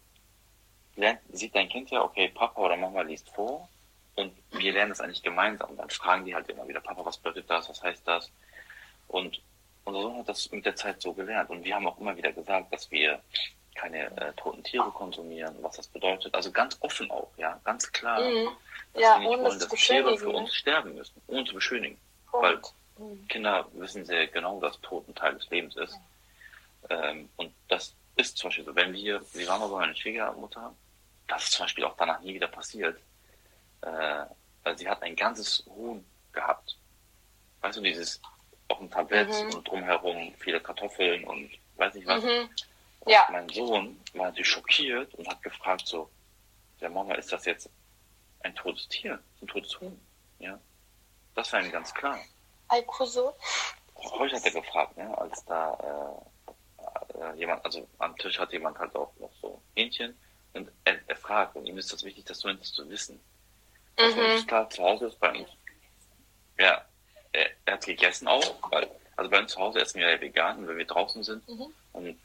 [0.96, 3.70] lernt, sieht dein Kind ja, okay, Papa oder Mama liest vor
[4.16, 5.72] und wir lernen das eigentlich gemeinsam.
[5.72, 8.32] Und dann fragen die halt immer wieder, Papa, was bedeutet das, was heißt das?
[9.08, 9.42] Und
[9.86, 11.50] unser Sohn hat das mit der Zeit so gelernt.
[11.50, 13.22] Und wir haben auch immer wieder gesagt, dass wir
[13.76, 16.34] keine äh, toten Tiere konsumieren, was das bedeutet.
[16.36, 18.22] Also ganz offen auch, ja, ganz klar.
[18.22, 18.50] Mhm.
[18.94, 21.46] Dass Ja, wir nicht ohne wollen, das dass Tiere für beschönigen, uns sterben müssen, ohne
[21.46, 21.98] zu beschönigen.
[22.30, 22.46] Punkt.
[22.46, 22.62] Weil
[22.98, 23.28] Mhm.
[23.28, 25.98] Kinder wissen sehr genau, dass Tod ein Teil des Lebens ist.
[26.90, 30.76] Ähm, und das ist zum Beispiel so, wenn wir, wir waren mal bei meiner Schwiegermutter,
[31.28, 33.00] das ist zum Beispiel auch danach nie wieder passiert.
[33.84, 36.78] Äh, sie hat ein ganzes Huhn gehabt.
[37.62, 38.22] Weißt du, dieses
[38.70, 39.56] auf dem Tablett Mhm.
[39.56, 42.24] und drumherum viele Kartoffeln und weiß nicht was.
[42.24, 42.50] Mhm.
[43.02, 43.28] Und Ja.
[43.32, 46.10] mein Sohn war natürlich schockiert und hat gefragt so,
[46.80, 47.70] der Mama, ist das jetzt
[48.42, 50.00] ein totes Tier, ein totes Huhn?
[50.40, 50.60] Ja.
[51.36, 52.20] Das war ihm ganz klar.
[52.70, 53.36] Alkuso.
[53.96, 58.78] Heute hat er gefragt, ne, als da äh, äh, jemand, also am Tisch hat jemand
[58.80, 60.18] halt auch noch so Hähnchen
[60.54, 63.20] und er, er fragt und ihm ist das wichtig, das nicht zu wissen.
[63.96, 64.26] Also Mhm.
[64.38, 65.50] ist klar, zu Hause ist bei uns.
[66.58, 66.84] Ja,
[67.32, 70.68] er, er hat gegessen auch, weil, also bei uns zu Hause essen wir ja vegan
[70.68, 71.74] wenn wir draußen sind Mhm.
[71.94, 72.20] und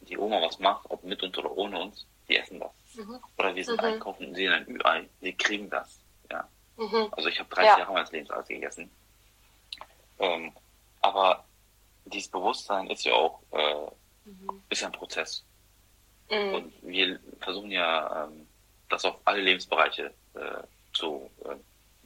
[0.00, 2.70] die Oma was macht, ob mit uns oder ohne uns, die essen das.
[2.94, 3.18] Mhm.
[3.38, 3.86] Oder wir sind Mhm.
[3.86, 6.00] einkaufen und sehen ein Ü-Ei, die kriegen das.
[6.30, 6.48] Ja.
[6.76, 7.08] Mhm.
[7.12, 7.78] Also ich habe 30 Ja.
[7.78, 8.90] Jahre meines Lebens alles gegessen.
[10.18, 10.52] Ähm,
[11.00, 11.44] aber
[12.04, 13.90] dieses Bewusstsein ist ja auch äh,
[14.70, 15.44] ist ja ein Prozess.
[16.30, 16.54] Mhm.
[16.54, 18.46] Und wir versuchen ja, ähm,
[18.88, 20.62] das auf alle Lebensbereiche äh,
[20.92, 21.56] zu äh,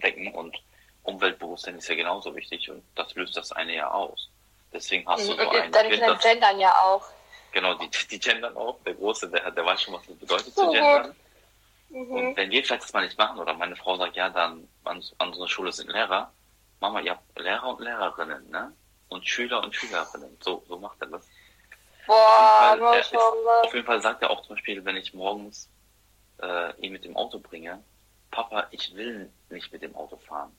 [0.02, 0.32] decken.
[0.34, 0.56] Und
[1.02, 4.28] Umweltbewusstsein ist ja genauso wichtig und das löst das eine ja aus.
[4.72, 5.36] Deswegen hast du Mhm.
[5.36, 7.04] so Und ein deine Kind, Kinder das, gendern ja auch.
[7.52, 8.78] genau, die, die gendern auch.
[8.84, 10.72] Der Große, der, der weiß schon, was das bedeutet zu Mhm.
[10.72, 11.16] gendern.
[11.88, 12.10] Mhm.
[12.10, 15.02] Und wenn wir vielleicht das mal nicht machen oder meine Frau sagt, ja, dann an,
[15.18, 16.32] an so einer Schule sind Lehrer,
[16.80, 18.72] Mama, ihr habt Lehrer und Lehrerinnen, ne?
[19.08, 20.36] Und Schüler und Schülerinnen.
[20.40, 21.26] So, so macht er das.
[22.08, 23.60] Boah, Auf jeden, Fall, ist, Maschallah.
[23.62, 25.68] auf jeden Fall sagt er auch zum Beispiel, wenn ich morgens
[26.42, 27.82] äh, ihn mit dem Auto bringe,
[28.30, 30.54] Papa, ich will nicht mit dem Auto fahren.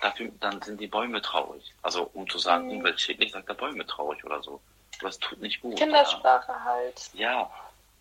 [0.00, 1.74] Dafür, dann sind die Bäume traurig.
[1.82, 2.78] Also um zu sagen, Mhm.
[2.78, 4.60] umweltschädlich, sagt er Bäume traurig oder so.
[4.98, 5.76] Aber es tut nicht gut.
[5.76, 7.10] Kindersprache halt.
[7.14, 7.32] Ja.
[7.32, 7.50] ja.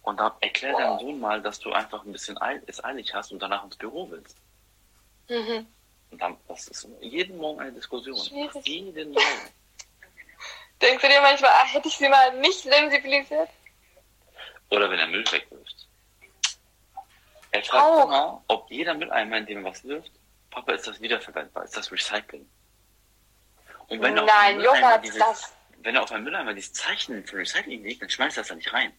[0.01, 3.31] Und da erklär deinem Sohn mal, dass du einfach ein bisschen eil, es eilig hast
[3.31, 4.37] und danach ins Büro willst.
[5.29, 5.67] Mhm.
[6.11, 8.17] Und dann, das ist jeden Morgen eine Diskussion.
[8.17, 8.67] Schwierig.
[8.67, 9.51] Jeden Morgen.
[10.81, 13.49] Denkst du dir manchmal, ah, hätte ich sie mal nicht sensibilisiert?
[14.71, 15.87] Oder wenn er Müll wegwirft.
[17.51, 18.05] Er fragt Auch.
[18.05, 20.11] immer, ob jeder Mülleimer, in dem er was wirft,
[20.51, 21.63] Papa, ist das wiederverwendbar?
[21.63, 22.47] Ist das Recycling?
[23.87, 25.53] Und wenn er auf Nein, dieses, das.
[25.79, 28.55] wenn er auf einen Mülleimer dieses Zeichen für Recycling legt, dann schmeißt er das da
[28.55, 28.93] nicht rein.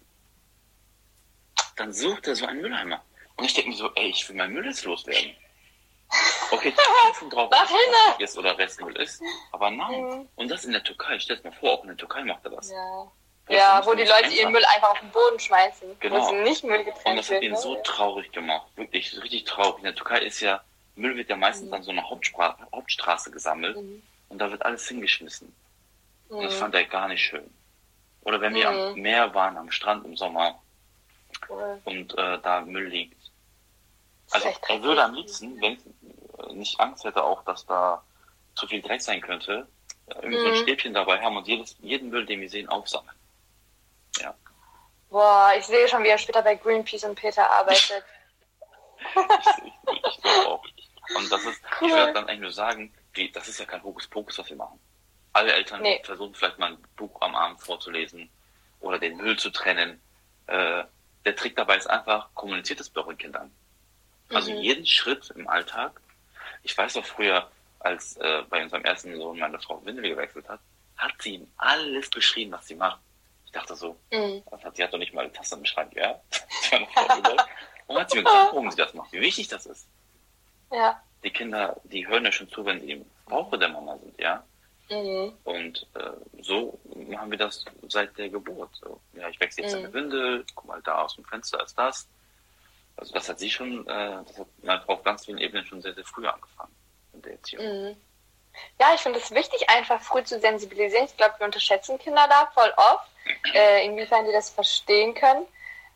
[1.76, 3.02] Dann sucht er so einen Mülleimer.
[3.36, 5.34] Und ich denke mir so, ey, ich will mein Müll jetzt loswerden.
[6.50, 6.74] Okay,
[7.04, 7.76] Zeichen drauf, hin!
[7.92, 9.22] Plastik ist oder Restmüll ist.
[9.52, 10.02] Aber nein.
[10.02, 10.28] Mhm.
[10.34, 11.18] Und das in der Türkei.
[11.20, 12.70] Stell dir mal vor, auch in der Türkei macht er das.
[12.70, 13.12] Ja.
[13.48, 14.30] Ja, wo die Leute einfach.
[14.36, 15.98] ihren Müll einfach auf den Boden schmeißen.
[15.98, 16.16] Genau.
[16.20, 17.56] Wo sie nicht Müll Und getrennt das hat ihn ne?
[17.58, 18.66] so traurig gemacht.
[18.76, 19.78] Wirklich richtig traurig.
[19.78, 20.62] In der Türkei ist ja,
[20.94, 21.74] Müll wird ja meistens Mhm.
[21.74, 23.76] an so einer Hauptspra Hauptstraße gesammelt
[24.28, 25.54] und da wird alles hingeschmissen.
[26.28, 26.58] Und das Mhm.
[26.58, 27.52] fand er gar nicht schön.
[28.22, 29.02] Oder wenn wir am Mhm.
[29.02, 30.62] Meer waren, am Strand im Sommer
[31.48, 31.80] Cool.
[31.86, 33.16] und äh, da Müll liegt.
[34.30, 38.04] Also er würde am liebsten, wenn äh, nicht Angst hätte auch, dass da
[38.54, 39.66] zu viel Dreck sein könnte,
[40.06, 40.56] äh, irgendwie so ein Mhm.
[40.56, 43.16] Stäbchen dabei haben und jedes, jeden Müll, den wir sehen, aufsammeln.
[45.10, 48.04] Boah, ich sehe schon, wie er später bei Greenpeace und Peter arbeitet.
[49.00, 50.64] Ich, ich, ich glaube auch.
[51.16, 54.38] Und das ist, ich würde dann eigentlich nur sagen, wie, das ist ja kein Hokuspokus,
[54.38, 54.78] was wir machen.
[55.32, 56.00] Alle Eltern Nee.
[56.04, 58.30] versuchen vielleicht mal ein Buch am Abend vorzulesen
[58.80, 60.00] oder den Müll zu trennen.
[60.46, 60.84] Äh,
[61.24, 63.52] der Trick dabei ist einfach, kommuniziert es bei euren Kindern.
[64.32, 64.58] Also Mhm.
[64.58, 66.00] jeden Schritt im Alltag.
[66.62, 67.50] Ich weiß noch früher,
[67.80, 70.60] als äh, bei unserem ersten Sohn meine Frau Windel gewechselt hat,
[70.96, 73.00] hat sie ihm alles beschrieben, was sie macht.
[73.50, 74.44] Ich dachte so, Mhm.
[74.74, 76.20] sie hat doch nicht mal eine Tasse im Schrank, ja?
[77.88, 79.88] Und hat sie mir gesagt, warum sie das macht, wie wichtig das ist
[80.70, 81.02] Ja.
[81.24, 84.44] die Kinder, die hören ja schon zu, wenn sie im Bauche der Mama sind, ja.
[84.88, 85.36] Mhm.
[85.42, 86.78] Und äh, so
[87.08, 88.70] machen wir das seit der Geburt.
[88.76, 89.78] So, ja, ich wechsle jetzt Mhm.
[89.84, 92.06] eine Windel, guck mal da aus dem Fenster ist das.
[92.96, 95.94] Also das hat sie schon, äh, das hat Frau auf ganz vielen Ebenen schon sehr,
[95.94, 96.74] sehr früh angefangen
[97.14, 97.64] in der Erziehung.
[97.64, 97.96] Mhm.
[98.78, 101.06] Ja, ich finde es wichtig, einfach früh zu sensibilisieren.
[101.06, 103.09] Ich glaube, wir unterschätzen Kinder da voll oft,
[103.54, 105.46] äh, inwiefern die das verstehen können.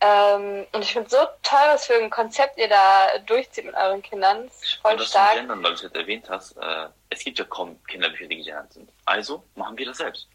[0.00, 4.02] Ähm, und ich finde so toll, was für ein Konzept ihr da durchzieht mit euren
[4.02, 4.46] Kindern.
[4.46, 5.34] Das ist voll Und das stark.
[5.34, 8.72] Gendern, weil du es jetzt erwähnt hast, äh, es gibt ja kaum Kinderbücher, die gegendert
[8.72, 8.90] sind.
[9.04, 10.26] Also machen wir das selbst.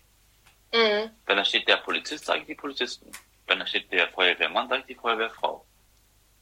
[0.74, 1.12] Mhm.
[1.26, 3.12] Wenn da steht der Polizist, sage ich die Polizisten.
[3.48, 5.64] Wenn da steht der Feuerwehrmann, sage ich die Feuerwehrfrau.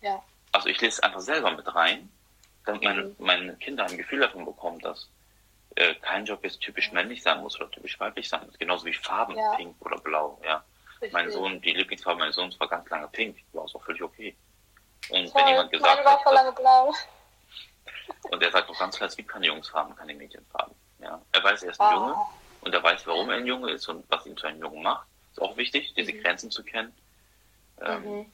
[0.01, 0.23] Ja.
[0.51, 2.09] Also ich lese einfach selber mit rein,
[2.65, 3.15] damit meine, Mhm.
[3.19, 5.09] meine Kinder ein Gefühl davon bekommen, dass
[5.77, 8.57] äh, kein Job jetzt typisch männlich sein muss oder typisch weiblich sein muss.
[8.57, 9.55] Genauso wie Farben, Ja.
[9.55, 10.39] pink oder blau.
[10.43, 10.63] Ja.
[11.11, 11.29] Mein.
[11.31, 13.37] Sohn, die Lieblingsfarbe meines Sohns war ganz lange pink.
[13.53, 14.35] War auch völlig okay.
[15.09, 15.41] Und Toll.
[15.41, 16.93] wenn jemand gesagt Meine war hat, voll lange blau.
[18.31, 20.73] und er sagt auch ganz klar, es gibt keine Jungsfarben, keine Mädchenfarben.
[20.99, 21.21] Ja.
[21.31, 21.93] Er weiß, er ist ein Ah.
[21.93, 22.15] Junge
[22.61, 25.07] und er weiß, warum er ein Junge ist und was ihn zu einem Jungen macht.
[25.31, 26.23] Ist auch wichtig, diese Mhm.
[26.23, 26.93] Grenzen zu kennen.
[27.81, 28.31] Ähm, Mhm.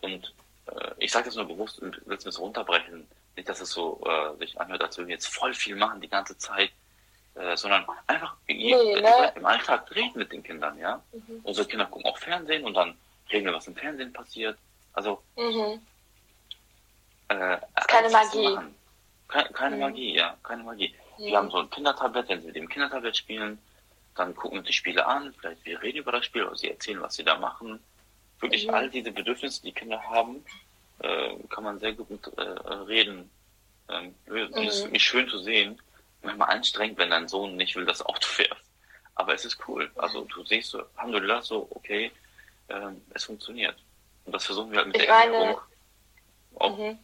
[0.00, 0.34] Und
[0.66, 3.06] äh, ich sage das nur bewusst und will es runterbrechen.
[3.36, 6.08] Nicht, dass es so äh, sich anhört, als würden wir jetzt voll viel machen die
[6.08, 6.70] ganze Zeit,
[7.34, 9.32] äh, sondern einfach Nee, äh, ne?
[9.36, 11.02] im Alltag reden mit den Kindern, ja.
[11.12, 11.40] Mhm.
[11.42, 12.96] Unsere Kinder gucken auch Fernsehen und dann
[13.30, 14.58] reden wir, was im Fernsehen passiert.
[14.92, 15.80] Also Mhm.
[17.28, 17.58] äh,
[17.88, 18.74] keine was sie Magie.
[19.28, 19.82] Keine, keine Mhm.
[19.82, 20.94] Magie, ja, keine Magie.
[21.18, 21.24] Mhm.
[21.24, 23.58] Wir haben so ein Kindertablett, wenn sie mit dem Kindertablett spielen,
[24.14, 27.00] dann gucken wir die Spiele an, vielleicht wir reden über das Spiel oder sie erzählen,
[27.00, 27.82] was sie da machen.
[28.40, 28.74] Wirklich Mhm.
[28.74, 30.44] all diese Bedürfnisse, die Kinder haben,
[31.02, 33.30] äh, kann man sehr gut mit äh, reden
[33.88, 34.54] ähm, lösen.
[34.54, 34.86] Und es ist Mhm.
[34.88, 35.80] wirklich schön zu sehen,
[36.22, 38.62] manchmal anstrengend, wenn dein Sohn nicht will, dass du Auto fährst.
[39.14, 39.90] Aber es ist cool.
[39.96, 42.10] Also du siehst so, Alhamdulillah, so, okay,
[42.68, 43.76] ähm, es funktioniert.
[44.24, 45.60] Und das versuchen wir halt mit Ich der meine- Ernährung
[46.58, 46.98] auch Mhm.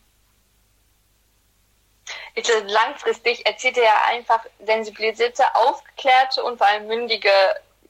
[2.34, 7.30] Ich langfristig erzieht er ja einfach sensibilisierte, aufgeklärte und vor allem mündige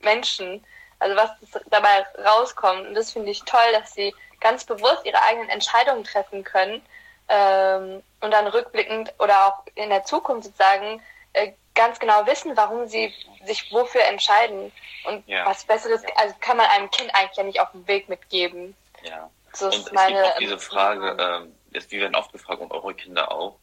[0.00, 0.64] Menschen.
[0.98, 1.30] Also was
[1.66, 2.88] dabei rauskommt.
[2.88, 6.82] Und das finde ich toll, dass sie ganz bewusst ihre eigenen Entscheidungen treffen können
[7.28, 12.86] ähm, und dann rückblickend oder auch in der Zukunft sozusagen äh, ganz genau wissen, warum
[12.88, 13.14] sie
[13.44, 14.72] sich wofür entscheiden.
[15.04, 15.46] Und Ja.
[15.46, 18.76] was Besseres, also kann man einem Kind eigentlich ja nicht auf den Weg mitgeben.
[19.02, 19.30] Ja.
[19.52, 20.58] So Und ist es meine gibt auch diese.
[20.58, 23.58] Frage, ähm, jetzt, wir werden oft gefragt und eure Kinder auch.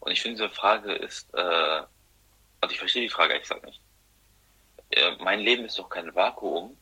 [0.00, 1.38] Und ich finde, diese Frage ist, äh,
[2.60, 3.80] also ich verstehe die Frage ehrlich gesagt nicht.
[4.90, 6.76] Äh, mein Leben ist doch kein Vakuum,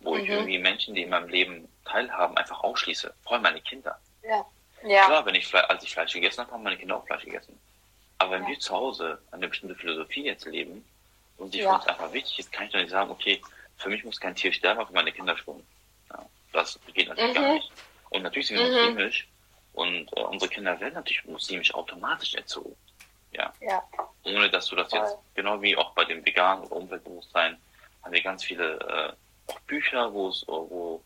[0.00, 0.30] wo ich Mhm.
[0.30, 3.12] irgendwie Menschen, die in meinem Leben teilhaben, einfach ausschließe.
[3.22, 3.98] Vor allem meine Kinder.
[4.22, 4.44] Ja.
[4.84, 5.04] ja.
[5.06, 7.58] Klar, wenn ich Fle als ich Fleisch gegessen habe, haben meine Kinder auch Fleisch gegessen.
[8.18, 10.84] Aber wenn wir zu Hause eine bestimmte Philosophie jetzt leben
[11.38, 11.70] und die Ja.
[11.70, 13.40] für uns einfach wichtig ist, kann ich doch nicht sagen, okay,
[13.76, 15.64] für mich muss kein Tier sterben, aber für meine Kinder schon.
[16.10, 17.54] Ja, das geht natürlich gar Mhm.
[17.54, 17.70] nicht.
[18.10, 18.72] Und natürlich sind wir Mhm.
[18.72, 19.28] muslimisch
[19.72, 22.76] und äh, unsere Kinder werden natürlich muslimisch automatisch erzogen.
[23.32, 23.52] Ja.
[23.60, 23.82] Ja.
[24.24, 25.18] Ohne dass du das jetzt, Voll.
[25.34, 27.56] genau wie auch bei dem veganen oder Umweltbewusstsein,
[28.02, 29.12] haben wir ganz viele äh,
[29.50, 31.02] auch Bücher, wo es, wo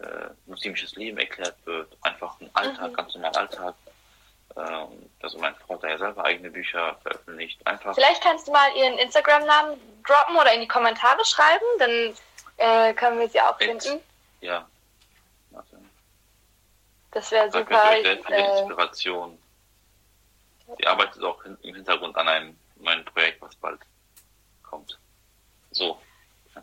[0.00, 2.94] äh, muslimisches Leben erklärt wird, einfach ein Alltag, Mhm.
[2.96, 3.74] ganz normaler Alltag.
[4.56, 7.64] Ähm, also mein Freund hat ja selber eigene Bücher veröffentlicht.
[7.66, 12.14] Einfach Vielleicht kannst du mal ihren Instagram-Namen droppen oder in die Kommentare schreiben, dann
[12.56, 13.82] äh, können wir sie auch Ed.
[13.82, 14.00] finden.
[14.40, 14.66] Ja.
[17.10, 17.84] Das wäre Da könnt super.
[17.84, 19.38] ihr euch sehr Äh, Inspiration.
[20.76, 23.80] Sie arbeitet auch im Hintergrund an einem neuen Projekt, was bald
[24.62, 24.98] kommt.
[25.70, 25.98] So.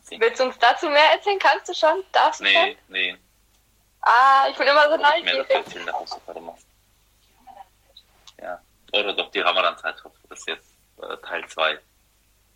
[0.10, 1.40] Du- willst du uns dazu mehr erzählen?
[1.40, 2.04] Kannst du schon?
[2.12, 2.54] Darfst du schon?
[2.64, 3.18] Nee, nee.
[4.02, 5.86] Ah, ich bin immer so Nicht mehr dazu neugierig.
[5.86, 6.50] erzählen.
[8.42, 8.62] Ja.
[8.94, 10.16] Oder doch die Ramadan-Zeitschrift.
[10.30, 10.68] Das ist jetzt
[11.02, 11.80] äh, Teil 2.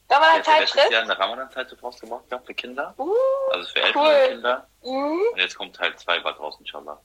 [0.07, 0.91] Da war Ich Zeitschrift.
[0.91, 2.93] Jahr eine Ramadan-Zeitschrift rausgebracht gehabt für Kinder.
[2.97, 3.13] Uh,
[3.51, 4.13] Also für Eltern Cool.
[4.23, 4.67] und Kinder.
[4.83, 5.21] mhm.
[5.33, 6.99] Und jetzt kommt Teil 2 bald raus, inshallah.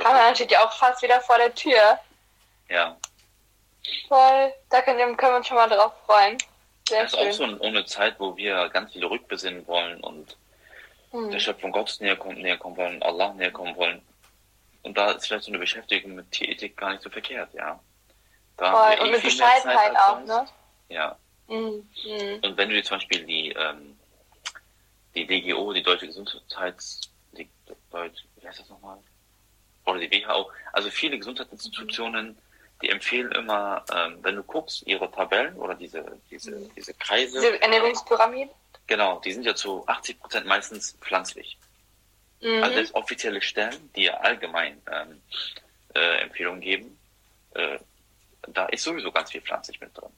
[0.00, 1.98] Ramadan steht ja auch fast wieder vor der Tür.
[2.68, 2.96] Ja.
[4.08, 4.52] Voll.
[4.70, 6.36] Da können, wir- können wir uns schon mal drauf freuen.
[6.88, 7.58] Sehr Das ist auch schön.
[7.58, 10.36] so eine, Zeit, wo wir ganz viele rückbesinnen wollen und
[11.12, 11.30] Hm.
[11.30, 14.02] der Schöpfung Gottes näher kommen, näher kommen wollen, Allah näher kommen wollen.
[14.82, 17.80] Und da ist vielleicht so eine Beschäftigung mit Tierethik gar nicht so verkehrt, ja.
[18.58, 18.92] Voll.
[18.96, 20.46] eh Und mit viel Bescheidenheit als auch, ne?
[20.88, 21.16] Ja.
[21.48, 21.88] Mhm.
[22.04, 22.40] Mhm.
[22.42, 23.98] Und wenn du dir zum Beispiel die, ähm,
[25.14, 27.00] die DGO, die Deutsche Gesundheits,
[27.32, 27.48] die
[27.90, 28.98] Deutsche, wie heißt das nochmal?
[29.86, 32.36] Oder die WHO, also viele Gesundheitsinstitutionen,
[32.84, 37.62] die empfehlen immer, ähm, wenn du guckst, ihre Tabellen oder diese, diese, diese Kreise, Diese
[37.62, 38.50] Ernährungspyramide.
[38.86, 41.56] genau, die sind ja zu 80 Prozent meistens pflanzlich.
[42.42, 42.62] Mhm.
[42.62, 45.20] Also offizielle Stellen, die ja allgemein ähm,
[45.94, 46.98] äh, Empfehlungen geben,
[47.54, 47.78] äh,
[48.48, 50.10] da ist sowieso ganz viel pflanzlich mit drin.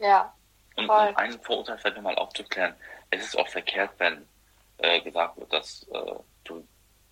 [0.00, 0.34] ja.
[0.74, 1.08] Und Voll.
[1.08, 2.74] um einen Vorurteil vielleicht nochmal aufzuklären,
[3.10, 4.26] es ist auch verkehrt, wenn
[4.78, 6.66] äh, gesagt wird, dass äh, du,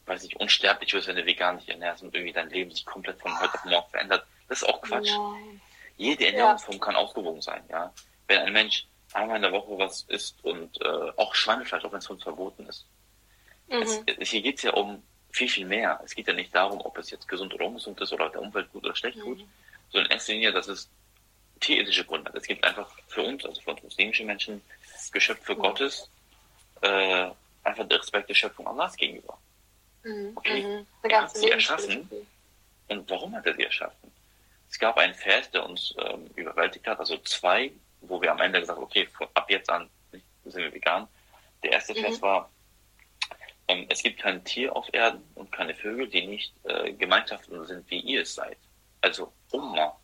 [0.07, 3.21] weiß ich, unsterblich wirst, wenn du vegan dich ernährst und irgendwie dein Leben sich komplett
[3.21, 4.20] von heute auf morgen verändert.
[4.91, 5.11] Quatsch.
[5.11, 5.61] Nein.
[5.97, 7.93] Jede Ernährungsform kann ausgewogen sein, ja.
[8.27, 11.99] Wenn ein Mensch einmal in der Woche was isst und äh, auch Schweinefleisch, auch wenn
[11.99, 12.87] es uns verboten ist.
[13.69, 13.83] Mhm.
[13.83, 16.01] Es, es, hier geht es ja um viel, viel mehr.
[16.05, 18.71] Es geht ja nicht darum, ob es jetzt gesund oder ungesund ist oder der Umwelt
[18.73, 19.23] gut oder schlecht Mhm.
[19.23, 19.45] tut,
[19.91, 20.89] sondern in erster Linie, dass es
[21.61, 22.37] tierethische Gründe hat.
[22.37, 24.63] Es gibt einfach für uns, also für uns muslimische Menschen,
[25.13, 26.09] Geschöpf für Gottes,
[26.81, 27.31] äh,
[27.65, 29.39] einfach der Respekt der Schöpfung Allahs gegenüber.
[30.05, 30.33] Mhm.
[30.35, 30.63] Okay.
[30.63, 30.87] Mhm.
[31.03, 32.09] Er hat sie erschaffen.
[32.89, 34.11] Und warum hat er sie erschaffen?
[34.71, 38.61] Es gab einen Vers, der uns ähm, überwältigt hat, also zwei, wo wir am Ende
[38.61, 39.91] gesagt haben, okay, von, ab jetzt an
[40.45, 41.09] sind wir vegan.
[41.63, 41.99] Der erste Mhm.
[41.99, 42.51] Vers war,
[43.69, 47.91] ähm, es gibt kein Tier auf Erden und keine Vögel, die nicht äh, Gemeinschaften sind,
[47.91, 48.59] wie ihr es seid.
[49.01, 49.97] Also Umma.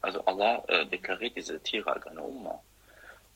[0.00, 2.62] Also Allah äh, deklariert diese Tiere als eine Umma.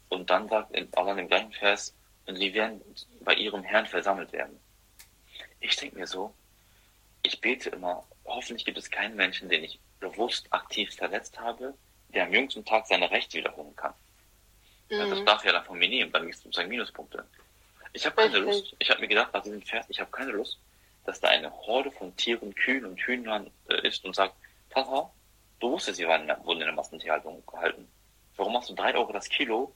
[0.09, 1.95] Und dann sagt Allah in dem gleichen Vers,
[2.27, 2.81] und sie werden
[3.21, 4.59] bei ihrem Herrn versammelt werden.
[5.61, 6.35] Ich denke mir so,
[7.23, 11.75] ich bete immer, hoffentlich gibt es keinen Menschen, den ich bewusst aktiv verletzt habe,
[12.09, 13.95] der am jüngsten Tag seine Rechte wiederholen kann.
[14.91, 15.27] Ja, das Mhm.
[15.27, 17.27] darf ja dann von mir nehmen, dann gibt es sozusagen Minuspunkte.
[17.93, 18.71] Ich habe keine Richtig.
[18.71, 20.59] Lust, ich habe mir gedacht, nach diesem Vers, ich habe keine Lust,
[21.05, 24.35] dass da eine Horde von Tieren, Kühen und Hühnern äh, ist und sagt,
[24.71, 25.11] Papa,
[25.61, 27.89] du wusstest, sie waren, wurden in der Massentierhaltung gehalten.
[28.37, 29.73] Warum hast du drei Euro das Kilo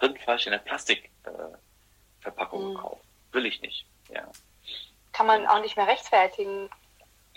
[0.00, 2.74] Rindfleisch in der Plastikverpackung äh, Mhm.
[2.74, 3.02] gekauft?
[3.32, 3.84] Will ich nicht.
[4.10, 4.30] Ja.
[5.12, 6.70] Kann man auch nicht mehr rechtfertigen.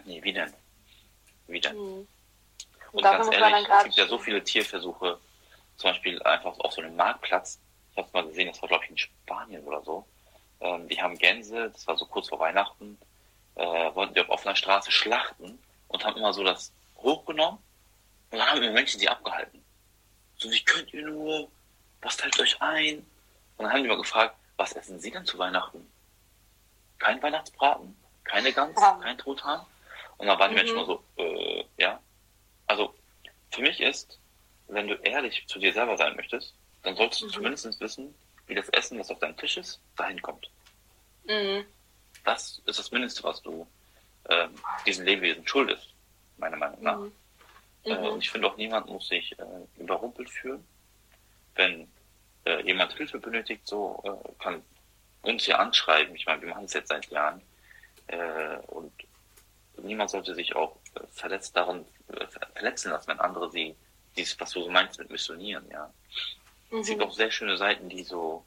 [0.06, 0.54] Nee, wie denn?
[1.48, 1.76] Wie denn?
[1.76, 2.08] Mhm.
[2.92, 5.18] Und dafür ganz ehrlich, es gibt ja so viele Tierversuche,
[5.78, 7.60] zum Beispiel einfach auf so einem Marktplatz.
[7.92, 10.06] Ich habe mal gesehen, das war glaube ich in Spanien oder so.
[10.60, 12.98] Ähm, die haben Gänse, das war so kurz vor Weihnachten,
[13.56, 13.64] äh,
[13.96, 17.60] wollten die auf offener Straße schlachten und haben immer so das hochgenommen
[18.32, 19.64] und dann haben immer Menschen die abgehalten.
[20.38, 21.50] So, wie könnt ihr nur?
[22.02, 22.98] Was teilt euch ein?
[23.58, 25.88] Und dann haben die mal gefragt, was essen sie denn zu Weihnachten?
[26.98, 27.96] Kein Weihnachtsbraten?
[28.24, 28.80] Keine Gans?
[28.80, 29.00] Ja.
[29.02, 29.66] Kein Truthahn?
[30.22, 30.60] Und dann waren die Mhm.
[30.60, 32.00] Menschen immer so, äh, ja.
[32.68, 32.94] Also,
[33.50, 34.20] für mich ist,
[34.68, 36.54] wenn du ehrlich zu dir selber sein möchtest,
[36.84, 37.32] dann solltest du Mhm.
[37.32, 38.14] zumindest wissen,
[38.46, 40.50] wie das Essen, das auf deinem Tisch ist, dahin kommt.
[41.24, 41.66] Mhm.
[42.24, 43.68] Das ist das Mindeste, was du
[44.30, 44.54] ähm,
[44.86, 45.96] diesen Lebewesen schuldest,
[46.38, 46.98] meiner Meinung nach.
[47.00, 47.12] Mhm.
[47.86, 48.06] Äh, Mhm.
[48.06, 49.44] und ich finde auch, niemand muss sich äh,
[49.78, 50.64] überrumpelt fühlen.
[51.56, 51.92] Wenn
[52.46, 54.62] äh, jemand Hilfe benötigt, so äh, kann
[55.24, 56.16] uns ja anschreiben.
[56.16, 57.42] Ich meine, wir machen es jetzt seit Jahren.
[58.06, 58.94] Äh, und
[59.78, 63.76] niemand sollte sich auch äh, verletzt daran äh, ver- verletzen lassen, wenn andere sie,
[64.16, 65.94] dies, was du so meinst mit missionieren, ja.
[66.72, 67.08] Es gibt Mhm.
[67.08, 68.46] auch sehr schöne Seiten, die so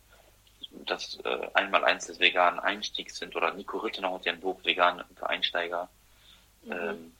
[0.86, 3.36] das äh, Einmaleins des veganen Einstiegs sind.
[3.36, 5.88] Oder Nico Rittenau hat ja ein Buch Vegan für Einsteiger.
[6.62, 6.72] Mhm.
[6.72, 7.16] Ähm,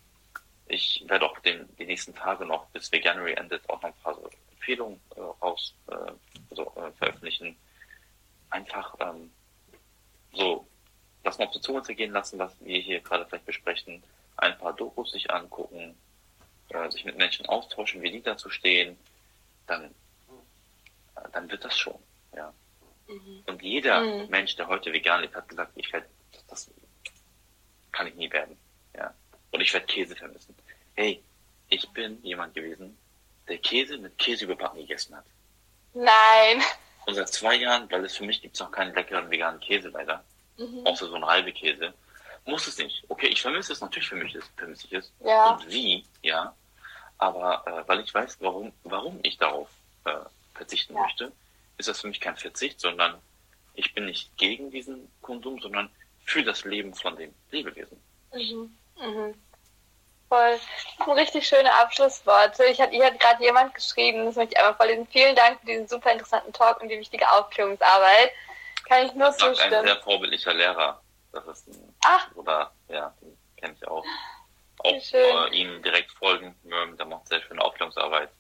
[0.67, 4.15] ich werde auch den, die nächsten Tage noch, bis Veganuary endet, auch noch ein paar
[4.15, 6.13] so Empfehlungen äh, raus äh,
[6.51, 7.57] also, äh, veröffentlichen.
[8.51, 9.31] Einfach ähm,
[10.33, 10.67] so
[11.25, 14.03] das mal auf die Zunge zergehen lassen, was wir hier gerade vielleicht besprechen.
[14.37, 15.97] Ein paar Dokus sich angucken,
[16.69, 18.97] äh, sich mit Menschen austauschen, wie die dazu stehen.
[19.67, 21.99] Dann, äh, dann wird das schon.
[22.37, 22.53] Ja.
[23.09, 23.43] Mhm.
[23.47, 24.29] Und jeder mhm.
[24.29, 26.07] Mensch, der heute vegan lebt, hat gesagt, ich werde,
[26.49, 26.71] das
[27.91, 28.57] kann ich nie werden.
[28.95, 29.15] Ja.
[29.51, 30.55] Und ich werde Käse vermissen.
[30.95, 31.23] Hey,
[31.69, 32.97] ich bin jemand gewesen,
[33.49, 35.25] der Käse mit Käse überbacken gegessen hat.
[35.95, 36.63] Nein.
[37.07, 39.89] Und seit zwei Jahren, weil es für mich gibt es noch keinen leckeren veganen Käse
[39.89, 40.25] leider,
[40.57, 40.87] mhm.
[40.87, 41.93] außer so ein Reibekäse,
[42.45, 43.05] muss es nicht.
[43.09, 45.13] Okay, ich vermisse es, natürlich vermisse ich es, vermisse ich es.
[45.21, 45.51] Ja.
[45.51, 46.55] Und wie, ja.
[47.19, 49.69] Aber äh, weil ich weiß, warum, warum ich darauf
[50.05, 50.13] äh,
[50.55, 51.03] verzichten ja.
[51.03, 51.33] möchte,
[51.79, 53.19] ist das für mich kein Verzicht, sondern
[53.75, 55.91] ich bin nicht gegen diesen Konsum, sondern
[56.25, 58.01] für das Leben von den Lebewesen.
[58.33, 58.77] Mhm.
[59.01, 59.35] Mhm.
[60.29, 60.59] Voll.
[60.99, 62.65] Das sind richtig schöne Abschlussworte.
[62.65, 65.07] Ich hatte, hier hat gerade jemand geschrieben, das möchte ich einfach vorlesen.
[65.11, 68.31] Vielen Dank für diesen super interessanten Talk und die wichtige Aufklärungsarbeit.
[68.89, 69.75] Kann ich nur das zustimmen.
[69.75, 71.01] Ein sehr vorbildlicher Lehrer.
[71.33, 72.31] Das ist ein, Ach.
[72.35, 74.05] oder, ja, den kenne ich auch.
[74.79, 76.55] Auch äh, ihm direkt folgen.
[76.99, 78.31] Der macht sehr schöne Aufklärungsarbeit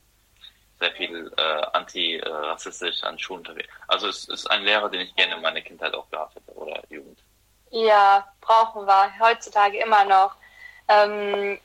[0.78, 3.68] sehr viel äh, antirassistisch an Schulen unterwegs.
[3.88, 6.82] Also es ist ein Lehrer, den ich gerne in meiner Kindheit auch gehabt hätte oder
[6.88, 7.18] Jugend.
[7.70, 10.34] Ja, brauchen wir heutzutage immer noch.
[10.88, 11.58] Ähm,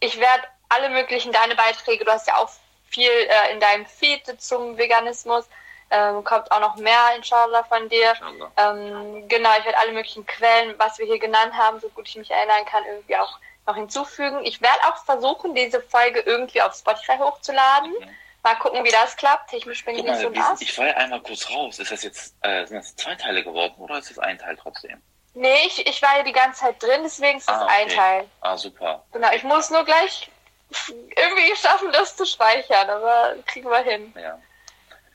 [0.00, 2.50] ich werde alle möglichen, deine Beiträge, du hast ja auch
[2.88, 5.48] viel äh, in deinem Feed zum Veganismus,
[5.90, 8.12] ähm, kommt auch noch mehr, inshallah, von dir.
[8.12, 8.50] Inshallah.
[8.56, 12.16] Ähm, genau, ich werde alle möglichen Quellen, was wir hier genannt haben, so gut ich
[12.16, 14.44] mich erinnern kann, irgendwie auch noch hinzufügen.
[14.44, 17.90] Ich werde auch versuchen, diese Folge irgendwie auf Spotify hochzuladen.
[17.90, 18.16] Mhm.
[18.42, 19.50] Mal gucken, wie das klappt.
[19.50, 20.60] Technisch bin ich nicht so nass.
[20.60, 21.80] Ich war ja einmal kurz raus.
[21.80, 25.02] Ist das jetzt, äh, sind das zwei Teile geworden oder ist das ein Teil trotzdem?
[25.34, 27.74] Nee, ich, ich war ja die ganze Zeit drin, deswegen ist das ah, okay.
[27.76, 28.24] ein Teil.
[28.40, 29.04] Ah, super.
[29.12, 30.30] Genau, ich muss nur gleich
[30.90, 34.14] irgendwie schaffen, das zu speichern, aber kriegen wir hin.
[34.16, 34.38] Ja.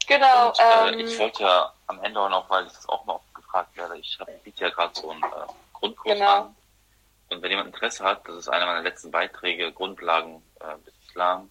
[0.08, 0.50] Genau.
[0.50, 3.22] Und, äh, ähm, ich wollte ja am Ende auch noch, weil ich das auch noch
[3.34, 5.28] gefragt werde, ich biete ja gerade so einen äh,
[5.74, 6.44] Grundkurs genau.
[6.44, 6.56] an.
[7.30, 11.50] Und wenn jemand Interesse hat, das ist einer meiner letzten Beiträge, Grundlagen äh, des Islam,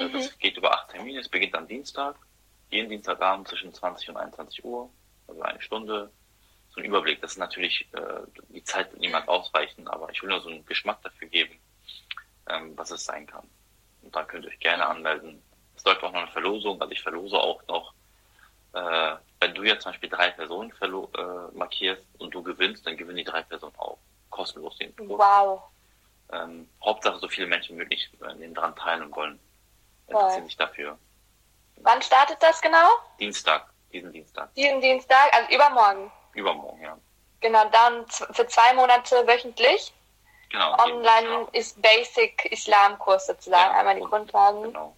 [0.00, 0.12] äh, mhm.
[0.14, 1.20] Das geht über acht Termine.
[1.20, 2.16] Es beginnt am Dienstag,
[2.70, 4.90] jeden Dienstagabend zwischen 20 und 21 Uhr,
[5.28, 6.10] also eine Stunde.
[6.70, 7.20] So ein Überblick.
[7.20, 10.64] Das ist natürlich, äh, die Zeit wird niemand ausreichen, aber ich will nur so einen
[10.66, 11.58] Geschmack dafür geben,
[12.48, 13.48] ähm, was es sein kann.
[14.02, 15.42] Und da könnt ihr euch gerne anmelden.
[15.80, 17.94] Es läuft auch noch eine Verlosung, also ich verlose auch noch,
[18.74, 23.16] äh, wenn du jetzt zum Beispiel drei Personen äh, markierst und du gewinnst, dann gewinnen
[23.16, 23.96] die drei Personen auch
[24.28, 25.08] kostenlos den Kurs.
[25.08, 25.62] Wow.
[26.32, 29.40] Ähm, Hauptsache so viele Menschen möglich äh, daran teilen wollen
[30.06, 30.98] interessieren sich dafür.
[31.76, 32.88] Wann startet das genau?
[33.18, 34.54] Dienstag, diesen Dienstag.
[34.54, 36.12] Diesen Dienstag, also übermorgen.
[36.34, 36.98] Übermorgen, ja.
[37.40, 39.94] Genau, dann für zwei Monate wöchentlich.
[40.50, 40.76] Genau.
[40.78, 44.64] Online ist Basic Islamkurs sozusagen, ja, einmal die Grundlagen.
[44.64, 44.94] Genau.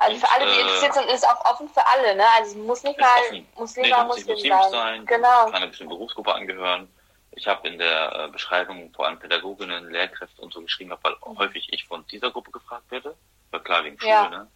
[0.00, 2.24] Also für alle, die äh, interessiert sind, ist auch offen für alle, ne?
[2.38, 3.08] Also es muss nicht mal
[3.54, 4.70] Muslim, nee, muss Muslim sein.
[4.70, 5.06] sein.
[5.06, 5.44] Genau.
[5.44, 6.88] Kann eine bestimmte Berufsgruppe angehören.
[7.32, 11.38] Ich habe in der äh, Beschreibung vor allem Pädagoginnen, Lehrkräfte und so geschrieben, weil mhm.
[11.38, 13.14] häufig ich von dieser Gruppe gefragt werde.
[13.50, 14.28] War klar wegen Schule, ja.
[14.30, 14.50] ne?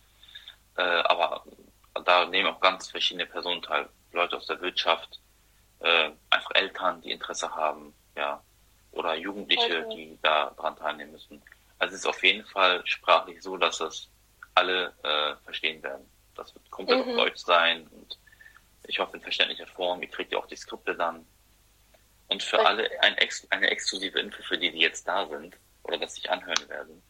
[0.77, 1.45] Äh, aber
[2.07, 3.87] da nehmen auch ganz verschiedene Personen teil.
[4.13, 5.21] Leute aus der Wirtschaft,
[5.81, 8.43] äh, einfach Eltern, die Interesse haben, ja,
[8.93, 9.95] oder Jugendliche, okay.
[9.95, 11.43] die da dran teilnehmen müssen.
[11.79, 14.09] Also es ist auf jeden Fall sprachlich so, dass das
[14.55, 16.09] alle äh, verstehen werden.
[16.35, 17.13] Das wird komplett mhm.
[17.13, 18.19] auf Deutsch sein und
[18.87, 20.03] ich hoffe in verständlicher Form.
[20.03, 21.27] Ihr kriegt ja auch die Skripte dann.
[22.29, 22.67] Und für okay.
[22.67, 23.17] alle ein,
[23.51, 27.03] eine exklusive Info für die, die jetzt da sind oder das sich anhören werden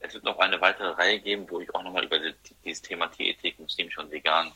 [0.00, 2.18] es wird noch eine weitere Reihe geben, wo ich auch nochmal über
[2.64, 4.52] dieses Thema Tierethik, muslimisch und vegan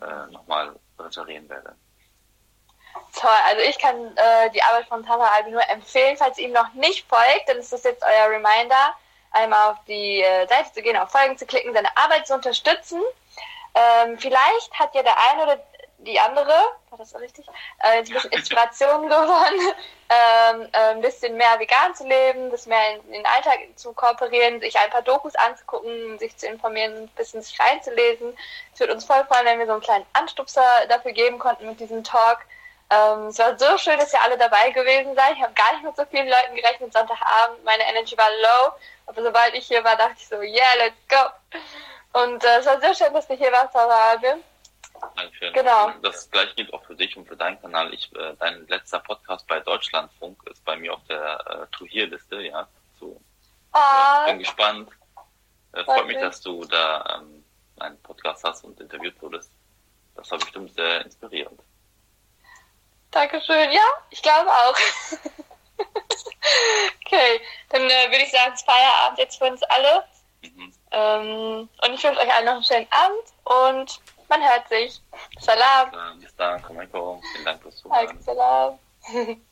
[0.00, 1.74] äh, nochmal referieren werde.
[3.14, 6.52] Toll, also ich kann äh, die Arbeit von Tara Albi nur empfehlen, falls ihr ihm
[6.52, 8.94] noch nicht folgt, dann ist das jetzt euer Reminder,
[9.32, 13.00] einmal auf die äh, Seite zu gehen, auf Folgen zu klicken, seine Arbeit zu unterstützen.
[13.74, 15.58] Ähm, vielleicht hat ja der eine oder
[16.04, 16.52] die andere,
[16.90, 17.46] war das richtig,
[17.78, 19.74] äh, ein bisschen Inspiration gewonnen,
[20.08, 23.92] ähm, äh, ein bisschen mehr vegan zu leben, das mehr in, in, den Alltag zu
[23.92, 28.36] kooperieren, sich ein paar Dokus anzugucken, sich zu informieren, ein bisschen sich reinzulesen.
[28.74, 31.80] Es würde uns voll freuen, wenn wir so einen kleinen Anstupser dafür geben konnten mit
[31.80, 32.40] diesem Talk.
[32.92, 35.34] Ähm, es war so schön, dass ihr alle dabei gewesen seid.
[35.36, 37.64] Ich habe gar nicht mit so vielen Leuten gerechnet Sonntagabend.
[37.64, 38.72] Meine Energy war low,
[39.06, 42.20] aber sobald ich hier war, dachte ich so, yeah, let's go.
[42.20, 44.16] Und äh, es war sehr schön, dass du hier warst, Sarah
[45.16, 45.54] Dankeschön.
[45.54, 45.90] Genau.
[46.02, 47.92] Das gleiche gilt auch für dich und für deinen Kanal.
[47.94, 52.42] Ich, äh, dein letzter Podcast bei Deutschlandfunk ist bei mir auf der äh, To Hear-Liste,
[52.42, 52.68] ja.
[53.00, 53.20] So.
[53.72, 54.26] Oh.
[54.26, 54.90] Bin gespannt.
[55.72, 57.42] Äh, freut mich, dass du da ähm,
[57.80, 59.50] einen Podcast hast und interviewt wurdest.
[60.14, 61.58] Das war bestimmt sehr inspirierend.
[63.12, 63.70] Dankeschön.
[63.70, 64.74] Ja, ich glaube auch.
[67.04, 70.04] okay, dann äh, würde ich sagen, es Feierabend jetzt für uns alle.
[70.42, 70.72] Mhm.
[70.90, 75.00] Ähm, und ich wünsche euch allen noch einen schönen Abend und man hört sich.
[75.40, 76.20] Salam.
[76.20, 77.20] Bis dann, Kameko.
[77.32, 78.20] Vielen Dank fürs Zuhören.
[78.20, 78.78] Salam.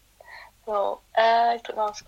[0.67, 2.05] so, äh, ich drück mal aufs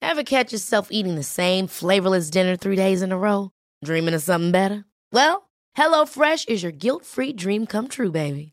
[0.00, 3.50] Ever catch yourself eating the same flavorless dinner three days in a row?
[3.84, 4.84] Dreaming of something better?
[5.12, 8.51] Well, HelloFresh is your guilt-free dream come true, baby.